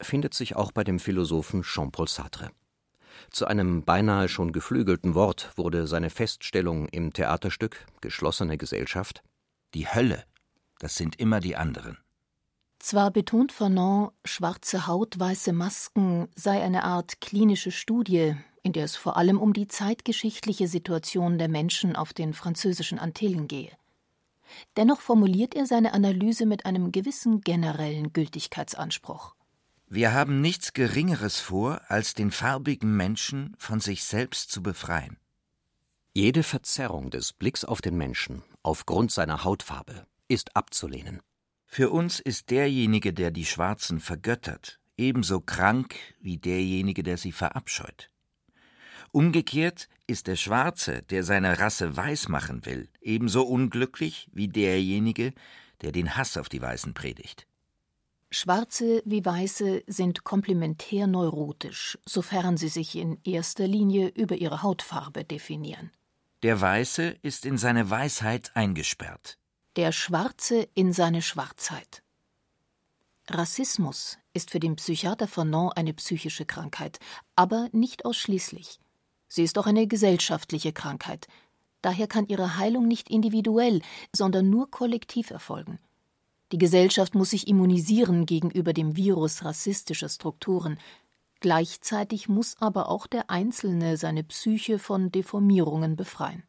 findet 0.00 0.34
sich 0.34 0.56
auch 0.56 0.72
bei 0.72 0.84
dem 0.84 0.98
Philosophen 0.98 1.62
Jean-Paul 1.62 2.08
Sartre. 2.08 2.50
Zu 3.30 3.46
einem 3.46 3.84
beinahe 3.84 4.28
schon 4.28 4.52
geflügelten 4.52 5.14
Wort 5.14 5.52
wurde 5.56 5.86
seine 5.86 6.10
Feststellung 6.10 6.88
im 6.88 7.12
Theaterstück 7.12 7.86
Geschlossene 8.00 8.58
Gesellschaft 8.58 9.22
Die 9.74 9.86
Hölle, 9.86 10.24
das 10.78 10.96
sind 10.96 11.20
immer 11.20 11.40
die 11.40 11.56
anderen. 11.56 11.98
Zwar 12.78 13.12
betont 13.12 13.52
Fanon, 13.52 14.10
schwarze 14.24 14.88
Haut, 14.88 15.18
weiße 15.18 15.52
Masken 15.52 16.28
sei 16.34 16.60
eine 16.62 16.82
Art 16.82 17.20
klinische 17.20 17.70
Studie, 17.70 18.34
in 18.64 18.72
der 18.72 18.84
es 18.84 18.96
vor 18.96 19.16
allem 19.16 19.40
um 19.40 19.52
die 19.52 19.68
zeitgeschichtliche 19.68 20.66
Situation 20.66 21.38
der 21.38 21.48
Menschen 21.48 21.94
auf 21.94 22.12
den 22.12 22.32
französischen 22.32 22.98
Antillen 22.98 23.46
gehe. 23.46 23.70
Dennoch 24.76 25.00
formuliert 25.00 25.54
er 25.54 25.66
seine 25.66 25.92
Analyse 25.92 26.46
mit 26.46 26.66
einem 26.66 26.92
gewissen 26.92 27.40
generellen 27.40 28.12
Gültigkeitsanspruch. 28.12 29.34
Wir 29.88 30.12
haben 30.12 30.40
nichts 30.40 30.72
Geringeres 30.72 31.38
vor, 31.38 31.80
als 31.88 32.14
den 32.14 32.30
farbigen 32.30 32.96
Menschen 32.96 33.54
von 33.58 33.80
sich 33.80 34.04
selbst 34.04 34.50
zu 34.50 34.62
befreien. 34.62 35.18
Jede 36.14 36.42
Verzerrung 36.42 37.10
des 37.10 37.32
Blicks 37.32 37.64
auf 37.64 37.80
den 37.80 37.96
Menschen 37.96 38.42
aufgrund 38.62 39.12
seiner 39.12 39.44
Hautfarbe 39.44 40.06
ist 40.28 40.56
abzulehnen. 40.56 41.20
Für 41.66 41.90
uns 41.90 42.20
ist 42.20 42.50
derjenige, 42.50 43.12
der 43.14 43.30
die 43.30 43.46
Schwarzen 43.46 43.98
vergöttert, 43.98 44.78
ebenso 44.98 45.40
krank 45.40 45.94
wie 46.20 46.36
derjenige, 46.36 47.02
der 47.02 47.16
sie 47.16 47.32
verabscheut. 47.32 48.11
Umgekehrt 49.12 49.88
ist 50.06 50.26
der 50.26 50.36
Schwarze, 50.36 51.02
der 51.02 51.22
seine 51.22 51.58
Rasse 51.58 51.94
weiß 51.96 52.28
machen 52.28 52.64
will, 52.64 52.88
ebenso 53.02 53.42
unglücklich 53.42 54.28
wie 54.32 54.48
derjenige, 54.48 55.34
der 55.82 55.92
den 55.92 56.16
Hass 56.16 56.38
auf 56.38 56.48
die 56.48 56.62
Weißen 56.62 56.94
predigt. 56.94 57.46
Schwarze 58.30 59.02
wie 59.04 59.22
Weiße 59.22 59.82
sind 59.86 60.24
komplementär 60.24 61.06
neurotisch, 61.06 61.98
sofern 62.06 62.56
sie 62.56 62.68
sich 62.68 62.96
in 62.96 63.18
erster 63.24 63.66
Linie 63.66 64.08
über 64.08 64.36
ihre 64.36 64.62
Hautfarbe 64.62 65.24
definieren. 65.24 65.90
Der 66.42 66.58
Weiße 66.58 67.14
ist 67.20 67.44
in 67.44 67.58
seine 67.58 67.90
Weisheit 67.90 68.50
eingesperrt, 68.54 69.38
der 69.76 69.92
Schwarze 69.92 70.66
in 70.74 70.94
seine 70.94 71.20
Schwarzheit. 71.20 72.02
Rassismus 73.28 74.18
ist 74.32 74.50
für 74.50 74.60
den 74.60 74.76
Psychiater 74.76 75.28
Fanon 75.28 75.70
eine 75.72 75.92
psychische 75.92 76.46
Krankheit, 76.46 76.98
aber 77.36 77.68
nicht 77.72 78.06
ausschließlich. 78.06 78.80
Sie 79.34 79.44
ist 79.44 79.56
auch 79.56 79.64
eine 79.64 79.86
gesellschaftliche 79.86 80.74
Krankheit. 80.74 81.26
Daher 81.80 82.06
kann 82.06 82.26
ihre 82.26 82.58
Heilung 82.58 82.86
nicht 82.86 83.08
individuell, 83.08 83.80
sondern 84.14 84.50
nur 84.50 84.70
kollektiv 84.70 85.30
erfolgen. 85.30 85.78
Die 86.52 86.58
Gesellschaft 86.58 87.14
muss 87.14 87.30
sich 87.30 87.48
immunisieren 87.48 88.26
gegenüber 88.26 88.74
dem 88.74 88.94
Virus 88.94 89.42
rassistischer 89.42 90.10
Strukturen. 90.10 90.78
Gleichzeitig 91.40 92.28
muss 92.28 92.56
aber 92.60 92.90
auch 92.90 93.06
der 93.06 93.30
Einzelne 93.30 93.96
seine 93.96 94.22
Psyche 94.22 94.78
von 94.78 95.10
Deformierungen 95.10 95.96
befreien. 95.96 96.42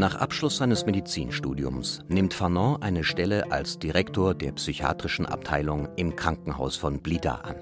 Nach 0.00 0.14
Abschluss 0.14 0.56
seines 0.56 0.86
Medizinstudiums 0.86 2.00
nimmt 2.08 2.32
Fanon 2.32 2.80
eine 2.80 3.04
Stelle 3.04 3.52
als 3.52 3.78
Direktor 3.78 4.34
der 4.34 4.52
psychiatrischen 4.52 5.26
Abteilung 5.26 5.90
im 5.96 6.16
Krankenhaus 6.16 6.76
von 6.76 7.02
Blida 7.02 7.34
an. 7.34 7.56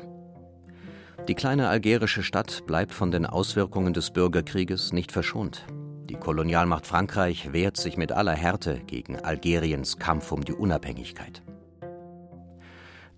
Die 1.26 1.35
kleine 1.35 1.66
algerische 1.66 2.23
Stadt 2.23 2.64
bleibt 2.64 2.92
von 2.92 3.11
den 3.11 3.26
Auswirkungen 3.26 3.92
des 3.92 4.12
Bürgerkrieges 4.12 4.92
nicht 4.92 5.11
verschont. 5.11 5.66
Die 6.09 6.14
Kolonialmacht 6.14 6.87
Frankreich 6.87 7.52
wehrt 7.52 7.76
sich 7.76 7.97
mit 7.97 8.12
aller 8.12 8.35
Härte 8.35 8.83
gegen 8.87 9.18
Algeriens 9.18 9.97
Kampf 9.97 10.30
um 10.30 10.45
die 10.45 10.54
Unabhängigkeit. 10.54 11.42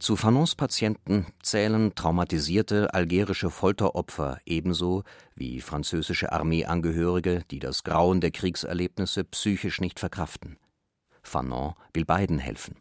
Zu 0.01 0.17
Fanons 0.17 0.55
Patienten 0.55 1.27
zählen 1.43 1.95
traumatisierte 1.95 2.95
algerische 2.95 3.51
Folteropfer 3.51 4.39
ebenso 4.47 5.05
wie 5.35 5.61
französische 5.61 6.33
Armeeangehörige, 6.33 7.45
die 7.51 7.59
das 7.59 7.85
Grauen 7.85 8.23
der 8.23 8.31
Kriegserlebnisse 8.31 9.25
psychisch 9.25 9.79
nicht 9.79 10.01
verkraften. 10.01 10.57
Fanon 11.23 11.75
will 11.93 12.07
beiden 12.07 12.39
helfen. 12.39 12.77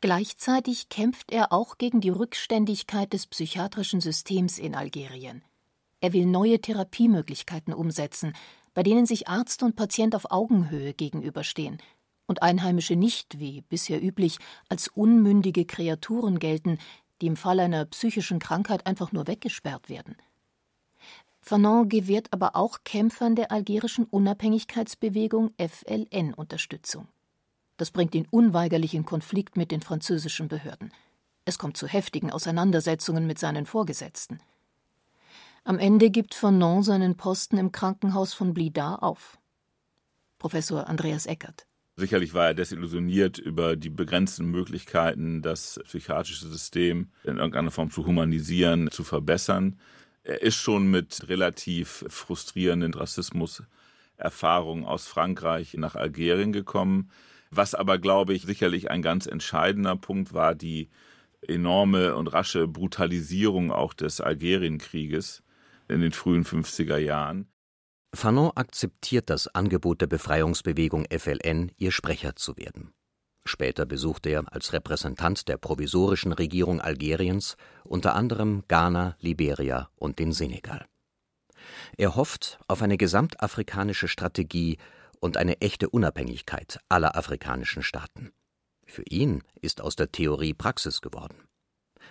Gleichzeitig 0.00 0.88
kämpft 0.88 1.30
er 1.30 1.52
auch 1.52 1.78
gegen 1.78 2.00
die 2.00 2.10
Rückständigkeit 2.10 3.12
des 3.12 3.28
psychiatrischen 3.28 4.00
Systems 4.00 4.58
in 4.58 4.74
Algerien. 4.74 5.44
Er 6.00 6.12
will 6.12 6.26
neue 6.26 6.60
Therapiemöglichkeiten 6.60 7.72
umsetzen, 7.72 8.32
bei 8.74 8.82
denen 8.82 9.06
sich 9.06 9.28
Arzt 9.28 9.62
und 9.62 9.76
Patient 9.76 10.16
auf 10.16 10.32
Augenhöhe 10.32 10.92
gegenüberstehen– 10.92 11.78
und 12.28 12.42
Einheimische 12.42 12.94
nicht, 12.94 13.40
wie 13.40 13.62
bisher 13.62 14.00
üblich, 14.00 14.38
als 14.68 14.86
unmündige 14.86 15.64
Kreaturen 15.64 16.38
gelten, 16.38 16.78
die 17.20 17.26
im 17.26 17.36
Fall 17.36 17.58
einer 17.58 17.84
psychischen 17.86 18.38
Krankheit 18.38 18.86
einfach 18.86 19.10
nur 19.10 19.26
weggesperrt 19.26 19.88
werden. 19.88 20.16
Fanon 21.40 21.88
gewährt 21.88 22.28
aber 22.32 22.54
auch 22.54 22.80
Kämpfern 22.84 23.34
der 23.34 23.50
algerischen 23.50 24.04
Unabhängigkeitsbewegung 24.04 25.52
FLN 25.56 26.34
Unterstützung. 26.34 27.08
Das 27.78 27.90
bringt 27.90 28.14
ihn 28.14 28.28
unweigerlich 28.30 28.94
in 28.94 29.06
Konflikt 29.06 29.56
mit 29.56 29.70
den 29.70 29.80
französischen 29.80 30.48
Behörden. 30.48 30.92
Es 31.46 31.58
kommt 31.58 31.78
zu 31.78 31.86
heftigen 31.86 32.30
Auseinandersetzungen 32.30 33.26
mit 33.26 33.38
seinen 33.38 33.64
Vorgesetzten. 33.64 34.40
Am 35.64 35.78
Ende 35.78 36.10
gibt 36.10 36.34
Fanon 36.34 36.82
seinen 36.82 37.16
Posten 37.16 37.56
im 37.56 37.72
Krankenhaus 37.72 38.34
von 38.34 38.52
Blida 38.52 38.96
auf. 38.96 39.38
Professor 40.38 40.86
Andreas 40.86 41.24
Eckert 41.24 41.67
Sicherlich 41.98 42.32
war 42.32 42.46
er 42.46 42.54
desillusioniert 42.54 43.38
über 43.38 43.74
die 43.74 43.90
begrenzten 43.90 44.46
Möglichkeiten, 44.52 45.42
das 45.42 45.80
psychiatrische 45.82 46.46
System 46.46 47.08
in 47.24 47.38
irgendeiner 47.38 47.72
Form 47.72 47.90
zu 47.90 48.06
humanisieren, 48.06 48.88
zu 48.92 49.02
verbessern. 49.02 49.80
Er 50.22 50.40
ist 50.42 50.54
schon 50.54 50.92
mit 50.92 51.28
relativ 51.28 52.04
frustrierenden 52.06 52.94
Rassismuserfahrungen 52.94 54.84
aus 54.84 55.08
Frankreich 55.08 55.74
nach 55.74 55.96
Algerien 55.96 56.52
gekommen. 56.52 57.10
Was 57.50 57.74
aber, 57.74 57.98
glaube 57.98 58.32
ich, 58.32 58.42
sicherlich 58.42 58.92
ein 58.92 59.02
ganz 59.02 59.26
entscheidender 59.26 59.96
Punkt 59.96 60.32
war, 60.32 60.54
die 60.54 60.90
enorme 61.42 62.14
und 62.14 62.28
rasche 62.28 62.68
Brutalisierung 62.68 63.72
auch 63.72 63.92
des 63.92 64.20
Algerienkrieges 64.20 65.42
in 65.88 66.00
den 66.00 66.12
frühen 66.12 66.44
50er 66.44 66.98
Jahren. 66.98 67.48
Fanon 68.14 68.52
akzeptiert 68.54 69.30
das 69.30 69.48
Angebot 69.48 70.00
der 70.00 70.06
Befreiungsbewegung 70.06 71.06
FLN, 71.10 71.72
ihr 71.76 71.92
Sprecher 71.92 72.36
zu 72.36 72.56
werden. 72.56 72.92
Später 73.44 73.86
besuchte 73.86 74.28
er 74.28 74.44
als 74.52 74.72
Repräsentant 74.72 75.48
der 75.48 75.56
provisorischen 75.56 76.32
Regierung 76.32 76.80
Algeriens 76.80 77.56
unter 77.84 78.14
anderem 78.14 78.64
Ghana, 78.68 79.16
Liberia 79.20 79.90
und 79.96 80.18
den 80.18 80.32
Senegal. 80.32 80.86
Er 81.96 82.14
hofft 82.14 82.58
auf 82.66 82.82
eine 82.82 82.96
gesamtafrikanische 82.96 84.08
Strategie, 84.08 84.78
und 85.20 85.36
eine 85.36 85.60
echte 85.60 85.88
Unabhängigkeit 85.88 86.80
aller 86.88 87.16
afrikanischen 87.16 87.82
Staaten. 87.82 88.32
Für 88.86 89.02
ihn 89.02 89.42
ist 89.60 89.80
aus 89.80 89.96
der 89.96 90.12
Theorie 90.12 90.54
Praxis 90.54 91.00
geworden. 91.00 91.48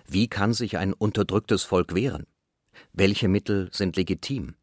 Wie 0.06 0.28
kann 0.28 0.54
sich 0.54 0.78
ein 0.78 0.94
unterdrücktes 0.94 1.64
Volk 1.64 1.96
wehren? 1.96 2.28
Welche 2.94 3.28
Mittel 3.28 3.70
sind 3.72 3.96
legitim? 3.96 4.56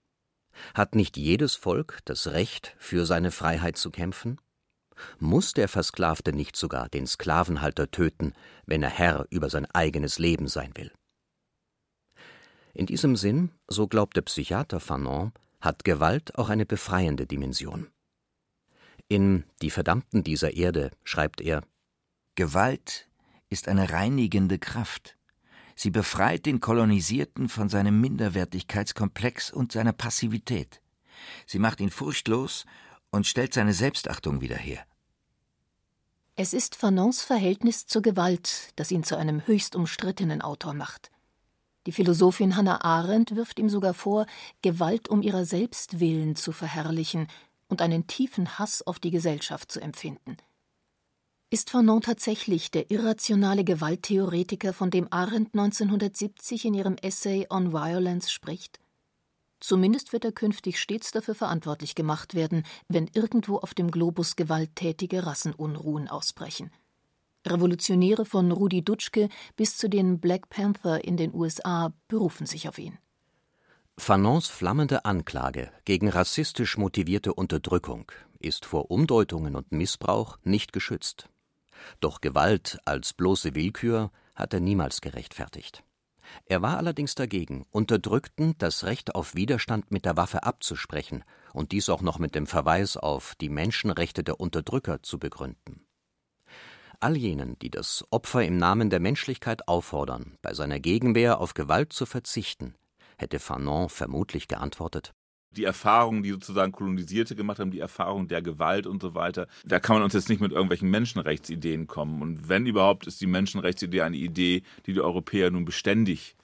Hat 0.74 0.94
nicht 0.94 1.16
jedes 1.16 1.54
Volk 1.54 2.00
das 2.04 2.28
Recht, 2.28 2.74
für 2.78 3.06
seine 3.06 3.30
Freiheit 3.30 3.76
zu 3.76 3.90
kämpfen? 3.90 4.40
Muss 5.18 5.52
der 5.52 5.68
Versklavte 5.68 6.32
nicht 6.32 6.56
sogar 6.56 6.88
den 6.88 7.06
Sklavenhalter 7.06 7.90
töten, 7.90 8.32
wenn 8.66 8.82
er 8.82 8.90
Herr 8.90 9.26
über 9.30 9.50
sein 9.50 9.66
eigenes 9.66 10.18
Leben 10.18 10.48
sein 10.48 10.72
will? 10.76 10.92
In 12.72 12.86
diesem 12.86 13.16
Sinn, 13.16 13.50
so 13.68 13.86
glaubt 13.86 14.16
der 14.16 14.22
Psychiater 14.22 14.80
Fanon, 14.80 15.32
hat 15.60 15.84
Gewalt 15.84 16.36
auch 16.36 16.48
eine 16.48 16.66
befreiende 16.66 17.26
Dimension. 17.26 17.88
In 19.08 19.44
Die 19.62 19.70
Verdammten 19.70 20.24
dieser 20.24 20.54
Erde 20.54 20.90
schreibt 21.04 21.40
er 21.40 21.62
Gewalt 22.34 23.08
ist 23.48 23.68
eine 23.68 23.90
reinigende 23.90 24.58
Kraft. 24.58 25.16
Sie 25.74 25.90
befreit 25.90 26.46
den 26.46 26.60
Kolonisierten 26.60 27.48
von 27.48 27.68
seinem 27.68 28.00
Minderwertigkeitskomplex 28.00 29.50
und 29.50 29.72
seiner 29.72 29.92
Passivität. 29.92 30.80
Sie 31.46 31.58
macht 31.58 31.80
ihn 31.80 31.90
furchtlos 31.90 32.64
und 33.10 33.26
stellt 33.26 33.54
seine 33.54 33.72
Selbstachtung 33.72 34.40
wieder 34.40 34.56
her. 34.56 34.84
Es 36.36 36.52
ist 36.52 36.74
Fanons 36.74 37.22
Verhältnis 37.22 37.86
zur 37.86 38.02
Gewalt, 38.02 38.72
das 38.76 38.90
ihn 38.90 39.04
zu 39.04 39.16
einem 39.16 39.46
höchst 39.46 39.76
umstrittenen 39.76 40.42
Autor 40.42 40.74
macht. 40.74 41.12
Die 41.86 41.92
Philosophin 41.92 42.56
Hannah 42.56 42.82
Arendt 42.82 43.36
wirft 43.36 43.58
ihm 43.58 43.68
sogar 43.68 43.94
vor, 43.94 44.26
Gewalt 44.62 45.08
um 45.08 45.22
ihrer 45.22 45.44
selbst 45.44 46.00
willen 46.00 46.34
zu 46.34 46.50
verherrlichen 46.50 47.28
und 47.68 47.82
einen 47.82 48.06
tiefen 48.06 48.58
Hass 48.58 48.82
auf 48.82 48.98
die 48.98 49.10
Gesellschaft 49.10 49.70
zu 49.70 49.80
empfinden. 49.80 50.36
Ist 51.54 51.70
Fanon 51.70 52.00
tatsächlich 52.00 52.72
der 52.72 52.90
irrationale 52.90 53.62
Gewalttheoretiker, 53.62 54.72
von 54.72 54.90
dem 54.90 55.06
Arendt 55.12 55.54
1970 55.54 56.64
in 56.64 56.74
ihrem 56.74 56.96
Essay 57.00 57.46
On 57.48 57.72
Violence 57.72 58.32
spricht? 58.32 58.80
Zumindest 59.60 60.12
wird 60.12 60.24
er 60.24 60.32
künftig 60.32 60.80
stets 60.80 61.12
dafür 61.12 61.36
verantwortlich 61.36 61.94
gemacht 61.94 62.34
werden, 62.34 62.64
wenn 62.88 63.06
irgendwo 63.06 63.58
auf 63.58 63.72
dem 63.72 63.92
Globus 63.92 64.34
gewalttätige 64.34 65.26
Rassenunruhen 65.26 66.08
ausbrechen. 66.08 66.72
Revolutionäre 67.46 68.24
von 68.24 68.50
Rudi 68.50 68.82
Dutschke 68.82 69.28
bis 69.54 69.76
zu 69.76 69.88
den 69.88 70.18
Black 70.18 70.50
Panther 70.50 71.04
in 71.04 71.16
den 71.16 71.32
USA 71.32 71.92
berufen 72.08 72.46
sich 72.46 72.68
auf 72.68 72.80
ihn. 72.80 72.98
Fanons 73.96 74.48
flammende 74.48 75.04
Anklage 75.04 75.70
gegen 75.84 76.08
rassistisch 76.08 76.76
motivierte 76.78 77.32
Unterdrückung 77.32 78.10
ist 78.40 78.66
vor 78.66 78.90
Umdeutungen 78.90 79.54
und 79.54 79.70
Missbrauch 79.70 80.36
nicht 80.42 80.72
geschützt. 80.72 81.28
Doch 82.00 82.20
Gewalt 82.20 82.78
als 82.84 83.12
bloße 83.12 83.54
Willkür 83.54 84.10
hat 84.34 84.52
er 84.54 84.60
niemals 84.60 85.00
gerechtfertigt. 85.00 85.84
Er 86.46 86.62
war 86.62 86.78
allerdings 86.78 87.14
dagegen, 87.14 87.66
Unterdrückten 87.70 88.54
das 88.58 88.84
Recht 88.84 89.14
auf 89.14 89.34
Widerstand 89.34 89.90
mit 89.90 90.04
der 90.04 90.16
Waffe 90.16 90.42
abzusprechen 90.42 91.24
und 91.52 91.72
dies 91.72 91.88
auch 91.88 92.02
noch 92.02 92.18
mit 92.18 92.34
dem 92.34 92.46
Verweis 92.46 92.96
auf 92.96 93.34
die 93.36 93.50
Menschenrechte 93.50 94.24
der 94.24 94.40
Unterdrücker 94.40 95.02
zu 95.02 95.18
begründen. 95.18 95.86
All 97.00 97.16
jenen, 97.16 97.58
die 97.58 97.70
das 97.70 98.04
Opfer 98.10 98.44
im 98.44 98.56
Namen 98.56 98.88
der 98.88 99.00
Menschlichkeit 99.00 99.68
auffordern, 99.68 100.38
bei 100.40 100.54
seiner 100.54 100.80
Gegenwehr 100.80 101.38
auf 101.38 101.54
Gewalt 101.54 101.92
zu 101.92 102.06
verzichten, 102.06 102.74
hätte 103.18 103.38
Fanon 103.38 103.88
vermutlich 103.88 104.48
geantwortet 104.48 105.14
die 105.56 105.64
Erfahrungen, 105.64 106.22
die 106.22 106.30
sozusagen 106.30 106.72
Kolonisierte 106.72 107.34
gemacht 107.34 107.58
haben, 107.58 107.70
die 107.70 107.80
Erfahrung 107.80 108.28
der 108.28 108.42
Gewalt 108.42 108.86
und 108.86 109.00
so 109.00 109.14
weiter, 109.14 109.46
da 109.64 109.80
kann 109.80 109.96
man 109.96 110.02
uns 110.02 110.14
jetzt 110.14 110.28
nicht 110.28 110.40
mit 110.40 110.52
irgendwelchen 110.52 110.90
Menschenrechtsideen 110.90 111.86
kommen. 111.86 112.22
Und 112.22 112.48
wenn 112.48 112.66
überhaupt, 112.66 113.06
ist 113.06 113.20
die 113.20 113.26
Menschenrechtsidee 113.26 114.02
eine 114.02 114.16
Idee, 114.16 114.62
die 114.86 114.92
die 114.92 115.00
Europäer 115.00 115.50
nun 115.50 115.64
beständig 115.64 116.36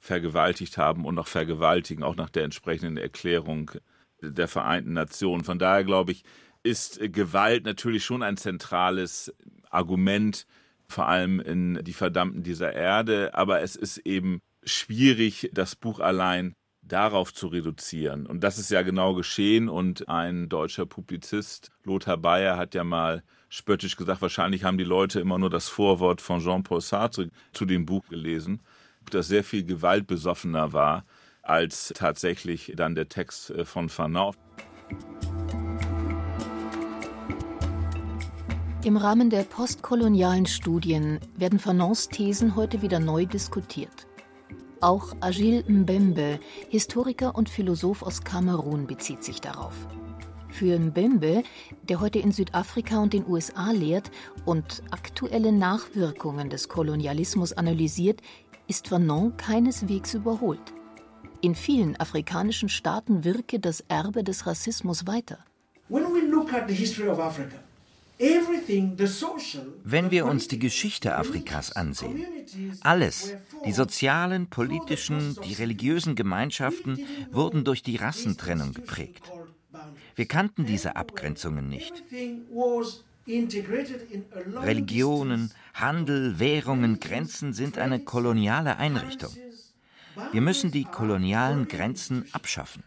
vergewaltigt 0.00 0.78
haben 0.78 1.04
und 1.04 1.14
noch 1.14 1.26
vergewaltigen, 1.26 2.02
auch 2.02 2.16
nach 2.16 2.30
der 2.30 2.44
entsprechenden 2.44 2.96
Erklärung 2.96 3.70
der 4.20 4.48
Vereinten 4.48 4.92
Nationen. 4.92 5.44
Von 5.44 5.58
daher 5.58 5.84
glaube 5.84 6.12
ich, 6.12 6.22
ist 6.62 7.00
Gewalt 7.12 7.64
natürlich 7.64 8.04
schon 8.04 8.22
ein 8.22 8.36
zentrales 8.36 9.32
Argument, 9.70 10.46
vor 10.88 11.08
allem 11.08 11.40
in 11.40 11.82
die 11.82 11.92
Verdammten 11.92 12.42
dieser 12.42 12.72
Erde, 12.72 13.34
aber 13.34 13.62
es 13.62 13.76
ist 13.76 13.98
eben 13.98 14.40
schwierig, 14.64 15.50
das 15.52 15.76
Buch 15.76 16.00
allein 16.00 16.54
darauf 16.88 17.34
zu 17.34 17.48
reduzieren. 17.48 18.26
Und 18.26 18.44
das 18.44 18.58
ist 18.58 18.70
ja 18.70 18.82
genau 18.82 19.14
geschehen. 19.14 19.68
Und 19.68 20.08
ein 20.08 20.48
deutscher 20.48 20.86
Publizist, 20.86 21.70
Lothar 21.84 22.16
Bayer, 22.16 22.56
hat 22.56 22.74
ja 22.74 22.84
mal 22.84 23.22
spöttisch 23.48 23.96
gesagt, 23.96 24.22
wahrscheinlich 24.22 24.64
haben 24.64 24.78
die 24.78 24.84
Leute 24.84 25.20
immer 25.20 25.38
nur 25.38 25.50
das 25.50 25.68
Vorwort 25.68 26.20
von 26.20 26.40
Jean-Paul 26.40 26.80
Sartre 26.80 27.30
zu 27.52 27.64
dem 27.64 27.86
Buch 27.86 28.06
gelesen, 28.08 28.60
das 29.10 29.28
sehr 29.28 29.44
viel 29.44 29.64
gewaltbesoffener 29.64 30.72
war 30.72 31.04
als 31.42 31.92
tatsächlich 31.94 32.72
dann 32.76 32.96
der 32.96 33.08
Text 33.08 33.50
äh, 33.50 33.64
von 33.64 33.88
Fanon. 33.88 34.34
Im 38.84 38.96
Rahmen 38.96 39.30
der 39.30 39.42
postkolonialen 39.42 40.46
Studien 40.46 41.18
werden 41.36 41.58
Fanons 41.58 42.08
Thesen 42.08 42.54
heute 42.54 42.82
wieder 42.82 43.00
neu 43.00 43.26
diskutiert. 43.26 44.06
Auch 44.80 45.16
Agil 45.20 45.64
Mbembe, 45.66 46.38
Historiker 46.68 47.34
und 47.34 47.48
Philosoph 47.48 48.02
aus 48.02 48.22
Kamerun, 48.24 48.86
bezieht 48.86 49.24
sich 49.24 49.40
darauf. 49.40 49.74
Für 50.50 50.78
Mbembe, 50.78 51.42
der 51.88 52.00
heute 52.00 52.18
in 52.18 52.30
Südafrika 52.30 52.98
und 52.98 53.14
den 53.14 53.26
USA 53.26 53.70
lehrt 53.70 54.10
und 54.44 54.82
aktuelle 54.90 55.50
Nachwirkungen 55.50 56.50
des 56.50 56.68
Kolonialismus 56.68 57.54
analysiert, 57.54 58.20
ist 58.68 58.88
Fanon 58.88 59.36
keineswegs 59.38 60.12
überholt. 60.12 60.74
In 61.40 61.54
vielen 61.54 61.96
afrikanischen 61.96 62.68
Staaten 62.68 63.24
wirke 63.24 63.58
das 63.58 63.82
Erbe 63.88 64.24
des 64.24 64.46
Rassismus 64.46 65.06
weiter. 65.06 65.38
When 65.88 66.04
we 66.12 66.20
look 66.20 66.52
at 66.52 66.68
the 66.68 66.74
history 66.74 67.08
of 67.08 67.18
Africa, 67.18 67.56
wenn 68.18 70.10
wir 70.10 70.26
uns 70.26 70.48
die 70.48 70.58
Geschichte 70.58 71.16
Afrikas 71.16 71.72
ansehen, 71.72 72.24
alles, 72.80 73.34
die 73.64 73.72
sozialen, 73.72 74.48
politischen, 74.48 75.36
die 75.44 75.54
religiösen 75.54 76.14
Gemeinschaften 76.14 76.98
wurden 77.30 77.64
durch 77.64 77.82
die 77.82 77.96
Rassentrennung 77.96 78.72
geprägt. 78.72 79.30
Wir 80.14 80.26
kannten 80.26 80.64
diese 80.64 80.96
Abgrenzungen 80.96 81.68
nicht. 81.68 82.04
Religionen, 84.62 85.50
Handel, 85.74 86.38
Währungen, 86.38 87.00
Grenzen 87.00 87.52
sind 87.52 87.76
eine 87.76 88.00
koloniale 88.00 88.78
Einrichtung. 88.78 89.34
Wir 90.32 90.40
müssen 90.40 90.70
die 90.70 90.84
kolonialen 90.84 91.68
Grenzen 91.68 92.24
abschaffen. 92.32 92.82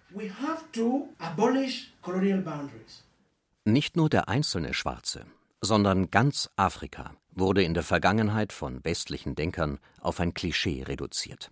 Nicht 3.66 3.98
nur 3.98 4.10
der 4.10 4.30
einzelne 4.30 4.74
Schwarze, 4.74 5.26
sondern 5.62 6.10
ganz 6.12 6.50
Afrika 6.56 7.14
wurde 7.32 7.62
in 7.62 7.74
der 7.74 7.84
Vergangenheit 7.84 8.54
von 8.54 8.84
westlichen 8.86 9.36
Denkern 9.36 9.80
auf 10.00 10.20
ein 10.20 10.34
Klischee 10.34 10.84
reduziert. 10.84 11.52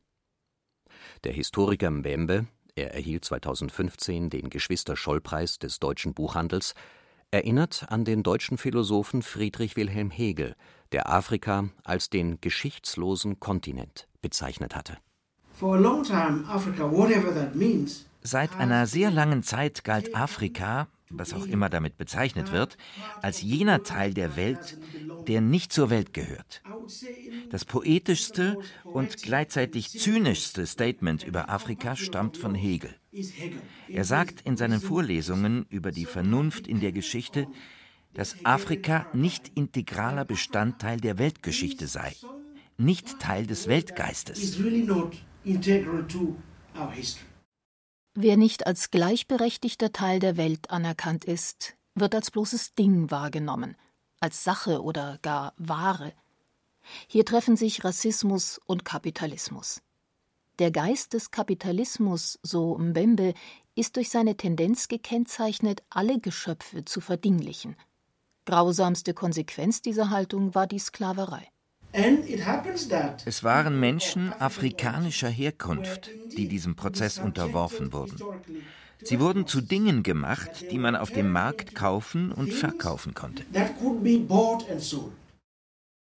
Der 1.23 1.33
Historiker 1.33 1.91
Mbembe, 1.91 2.47
er 2.75 2.93
erhielt 2.93 3.25
2015 3.25 4.29
den 4.29 4.49
Geschwister-Scholl-Preis 4.49 5.59
des 5.59 5.79
deutschen 5.79 6.13
Buchhandels, 6.13 6.75
erinnert 7.31 7.85
an 7.89 8.05
den 8.05 8.23
deutschen 8.23 8.57
Philosophen 8.57 9.21
Friedrich 9.21 9.75
Wilhelm 9.75 10.09
Hegel, 10.09 10.55
der 10.93 11.09
Afrika 11.09 11.69
als 11.83 12.09
den 12.09 12.39
geschichtslosen 12.39 13.39
Kontinent 13.39 14.07
bezeichnet 14.21 14.75
hatte. 14.75 14.97
Seit 18.27 18.57
einer 18.57 18.87
sehr 18.87 19.09
langen 19.09 19.41
Zeit 19.41 19.85
galt 19.85 20.13
Afrika 20.13 20.89
was 21.09 21.33
auch 21.33 21.45
immer 21.45 21.69
damit 21.69 21.97
bezeichnet 21.97 22.51
wird, 22.51 22.77
als 23.21 23.41
jener 23.41 23.83
Teil 23.83 24.13
der 24.13 24.35
Welt, 24.35 24.77
der 25.27 25.41
nicht 25.41 25.71
zur 25.71 25.89
Welt 25.89 26.13
gehört. 26.13 26.61
Das 27.49 27.63
poetischste 27.63 28.57
und 28.83 29.21
gleichzeitig 29.21 29.91
zynischste 29.91 30.65
Statement 30.65 31.23
über 31.23 31.49
Afrika 31.49 31.95
stammt 31.95 32.37
von 32.37 32.55
Hegel. 32.55 32.93
Er 33.87 34.03
sagt 34.03 34.41
in 34.41 34.57
seinen 34.57 34.81
Vorlesungen 34.81 35.65
über 35.69 35.91
die 35.91 36.05
Vernunft 36.05 36.67
in 36.67 36.81
der 36.81 36.91
Geschichte, 36.91 37.47
dass 38.13 38.43
Afrika 38.43 39.07
nicht 39.13 39.51
integraler 39.55 40.25
Bestandteil 40.25 40.99
der 40.99 41.17
Weltgeschichte 41.17 41.87
sei, 41.87 42.15
nicht 42.77 43.19
Teil 43.19 43.47
des 43.47 43.67
Weltgeistes. 43.67 44.57
Wer 48.19 48.35
nicht 48.35 48.65
als 48.65 48.89
gleichberechtigter 48.89 49.91
Teil 49.91 50.17
der 50.17 50.37
Welt 50.37 50.71
anerkannt 50.71 51.23
ist, 51.23 51.75
wird 51.93 52.15
als 52.15 52.31
bloßes 52.31 52.73
Ding 52.73 53.11
wahrgenommen, 53.11 53.77
als 54.19 54.43
Sache 54.43 54.81
oder 54.81 55.19
gar 55.21 55.53
Ware. 55.57 56.13
Hier 57.05 57.25
treffen 57.25 57.55
sich 57.55 57.83
Rassismus 57.83 58.59
und 58.65 58.85
Kapitalismus. 58.85 59.83
Der 60.57 60.71
Geist 60.71 61.13
des 61.13 61.29
Kapitalismus, 61.29 62.39
so 62.41 62.75
Mbembe, 62.79 63.35
ist 63.75 63.97
durch 63.97 64.09
seine 64.09 64.35
Tendenz 64.35 64.87
gekennzeichnet, 64.87 65.83
alle 65.91 66.19
Geschöpfe 66.19 66.85
zu 66.85 67.01
verdinglichen. 67.01 67.75
Grausamste 68.45 69.13
Konsequenz 69.13 69.83
dieser 69.83 70.09
Haltung 70.09 70.55
war 70.55 70.65
die 70.65 70.79
Sklaverei. 70.79 71.47
Es 73.25 73.43
waren 73.43 73.79
Menschen 73.79 74.31
afrikanischer 74.33 75.29
Herkunft, 75.29 76.11
die 76.37 76.47
diesem 76.47 76.75
Prozess 76.75 77.17
unterworfen 77.17 77.91
wurden. 77.91 78.17
Sie 79.01 79.19
wurden 79.19 79.47
zu 79.47 79.61
Dingen 79.61 80.03
gemacht, 80.03 80.65
die 80.71 80.77
man 80.77 80.95
auf 80.95 81.11
dem 81.11 81.31
Markt 81.31 81.75
kaufen 81.75 82.31
und 82.31 82.53
verkaufen 82.53 83.13
konnte. 83.13 83.43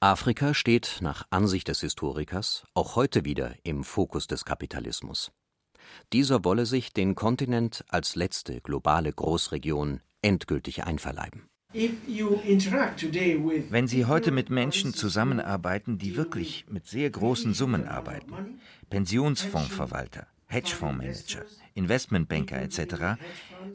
Afrika 0.00 0.54
steht 0.54 0.98
nach 1.00 1.26
Ansicht 1.30 1.68
des 1.68 1.80
Historikers 1.80 2.64
auch 2.74 2.96
heute 2.96 3.24
wieder 3.24 3.54
im 3.64 3.84
Fokus 3.84 4.26
des 4.26 4.44
Kapitalismus. 4.46 5.30
Dieser 6.12 6.44
wolle 6.44 6.64
sich 6.64 6.92
den 6.92 7.14
Kontinent 7.14 7.84
als 7.88 8.16
letzte 8.16 8.60
globale 8.60 9.12
Großregion 9.12 10.00
endgültig 10.22 10.84
einverleiben. 10.84 11.49
Wenn 11.72 11.98
Sie 13.86 14.06
heute 14.06 14.32
mit 14.32 14.50
Menschen 14.50 14.92
zusammenarbeiten, 14.92 15.98
die 15.98 16.16
wirklich 16.16 16.64
mit 16.68 16.88
sehr 16.88 17.08
großen 17.08 17.54
Summen 17.54 17.86
arbeiten, 17.86 18.58
Pensionsfondsverwalter, 18.88 20.26
Hedgefondsmanager, 20.48 21.44
Investmentbanker 21.74 22.60
etc., 22.60 23.20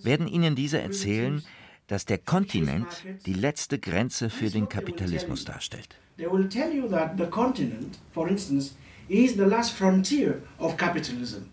werden 0.04 0.28
Ihnen 0.28 0.56
diese 0.56 0.82
erzählen, 0.82 1.42
dass 1.88 2.04
der 2.04 2.18
Kontinent 2.18 3.06
die 3.26 3.34
letzte 3.34 3.80
Grenze 3.80 4.30
für 4.30 4.50
den 4.50 4.68
Kapitalismus 4.68 5.46
darstellt. 5.46 5.96
They 6.18 6.30
will 6.30 6.50
tell 6.50 6.74
you 6.74 6.90
that 6.90 7.18
the 7.18 7.28
continent, 7.28 7.98
for 8.14 8.28
instance, 8.28 8.76
is 9.08 9.36
the 9.36 9.44
last 9.44 9.72
frontier 9.72 10.42
of 10.58 10.76
capitalism. 10.76 11.44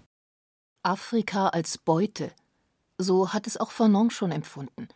Afrika 0.82 1.46
als 1.48 1.78
Beute. 1.78 2.32
So 2.98 3.32
hat 3.32 3.46
es 3.46 3.56
auch 3.56 3.70
Fanon 3.70 4.10
schon 4.10 4.32
empfunden. 4.32 4.88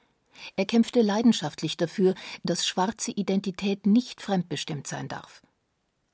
Er 0.56 0.66
kämpfte 0.66 1.02
leidenschaftlich 1.02 1.76
dafür, 1.76 2.14
dass 2.42 2.66
schwarze 2.66 3.10
Identität 3.10 3.86
nicht 3.86 4.20
fremdbestimmt 4.20 4.86
sein 4.86 5.08
darf. 5.08 5.42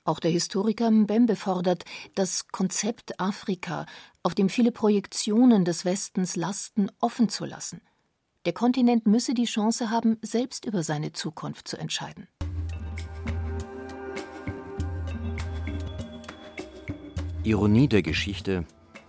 Auch 0.04 0.18
der 0.18 0.32
Historiker 0.32 0.90
Mbembe 0.90 1.37
fordert, 1.37 1.85
das 2.16 2.48
Konzept 2.48 3.20
Afrika, 3.20 3.87
auf 4.24 4.35
dem 4.35 4.48
viele 4.48 4.72
Projektionen 4.72 5.64
des 5.64 5.85
Westens 5.85 6.35
lasten, 6.35 6.90
offen 6.98 7.28
zu 7.28 7.44
lassen. 7.44 7.80
Der 8.44 8.52
Kontinent 8.52 9.06
müsse 9.06 9.35
die 9.35 9.44
Chance 9.44 9.90
haben, 9.90 10.18
selbst 10.22 10.64
über 10.64 10.82
seine 10.82 11.12
Zukunft 11.12 11.68
zu 11.68 11.76
entscheiden. 11.76 12.26
Ironie 17.44 17.88
der 17.88 18.02
Geschichte 18.02 18.64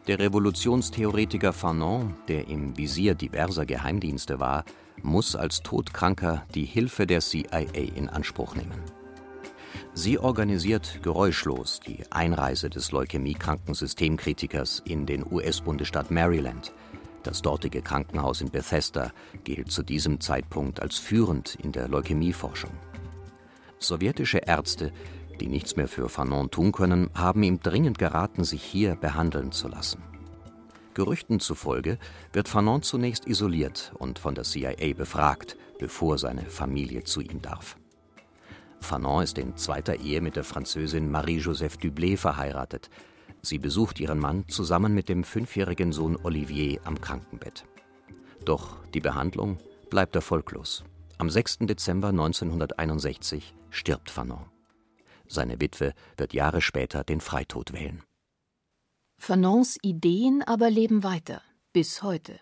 der 0.08 0.20
Revolutionstheoretiker 0.20 1.54
Fanon, 1.54 2.16
der 2.28 2.48
im 2.50 2.78
Visier 2.78 3.16
diverser 3.16 3.66
Geheimdienste 3.66 4.40
war, 4.40 4.66
muss 5.02 5.36
als 5.36 5.62
Todkranker 5.62 6.46
die 6.54 6.66
Hilfe 6.66 7.08
der 7.08 7.22
CIA 7.22 7.60
in 7.96 8.10
Anspruch 8.10 8.56
nehmen. 8.56 8.82
Sie 9.94 10.20
organisiert 10.20 11.00
geräuschlos 11.04 11.80
die 11.80 12.00
Einreise 12.10 12.70
des 12.70 12.92
leukämiekranken 12.92 13.74
Systemkritikers 13.74 14.82
in 14.86 15.06
den 15.06 15.26
US-Bundesstaat 15.30 16.12
Maryland. 16.12 16.74
Das 17.24 17.42
dortige 17.42 17.82
Krankenhaus 17.82 18.42
in 18.42 18.50
Bethesda 18.50 19.12
gilt 19.44 19.72
zu 19.72 19.84
diesem 19.84 20.20
Zeitpunkt 20.20 20.82
als 20.82 20.98
führend 20.98 21.56
in 21.56 21.72
der 21.72 21.88
Leukämieforschung. 21.88 22.72
Sowjetische 23.80 24.40
Ärzte, 24.40 24.92
die 25.40 25.48
nichts 25.48 25.76
mehr 25.76 25.88
für 25.88 26.10
Fanon 26.10 26.52
tun 26.52 26.72
können, 26.72 27.10
haben 27.14 27.44
ihm 27.44 27.60
dringend 27.60 27.98
geraten, 27.98 28.44
sich 28.44 28.64
hier 28.64 28.96
behandeln 28.96 29.52
zu 29.52 29.68
lassen. 29.68 30.02
Gerüchten 30.94 31.40
zufolge 31.40 31.98
wird 32.32 32.48
Fanon 32.48 32.84
zunächst 32.84 33.28
isoliert 33.28 33.94
und 33.98 34.20
von 34.20 34.36
der 34.36 34.44
CIA 34.44 34.94
befragt, 34.96 35.58
bevor 35.80 36.18
seine 36.18 36.46
Familie 36.46 37.04
zu 37.04 37.22
ihm 37.22 37.42
darf. 37.42 37.78
Fanon 38.80 39.24
ist 39.24 39.38
in 39.38 39.56
zweiter 39.58 40.00
Ehe 40.00 40.22
mit 40.22 40.36
der 40.36 40.44
Französin 40.44 41.10
Marie-Joseph 41.10 41.78
Dublé 41.78 42.18
verheiratet. 42.18 42.90
Sie 43.42 43.58
besucht 43.58 44.00
ihren 44.00 44.20
Mann 44.20 44.48
zusammen 44.50 44.94
mit 44.94 45.10
dem 45.10 45.24
fünfjährigen 45.24 45.92
Sohn 45.92 46.18
Olivier 46.22 46.80
am 46.84 47.00
Krankenbett. 47.00 47.66
Doch 48.46 48.86
die 48.94 49.00
Behandlung 49.00 49.58
bleibt 49.90 50.16
erfolglos. 50.16 50.84
Am 51.18 51.30
6. 51.30 51.60
Dezember 51.62 52.10
1961 52.10 53.56
stirbt 53.70 54.12
Fanon. 54.12 54.46
Seine 55.34 55.60
Witwe 55.60 55.94
wird 56.16 56.34
Jahre 56.34 56.62
später 56.62 57.04
den 57.04 57.20
Freitod 57.20 57.74
wählen. 57.74 58.04
Fanons 59.18 59.78
Ideen 59.82 60.44
aber 60.44 60.70
leben 60.70 61.04
weiter, 61.04 61.42
bis 61.72 62.04
heute. 62.04 62.40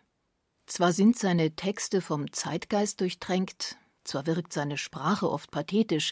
Zwar 0.65 0.91
sind 0.91 1.17
seine 1.17 1.55
Texte 1.55 2.01
vom 2.01 2.31
Zeitgeist 2.33 2.99
durchtränkt, 2.99 3.77
zwar 4.03 4.25
wirkt 4.27 4.51
seine 4.51 4.77
Sprache 4.77 5.29
oft 5.29 5.51
pathetisch, 5.51 6.11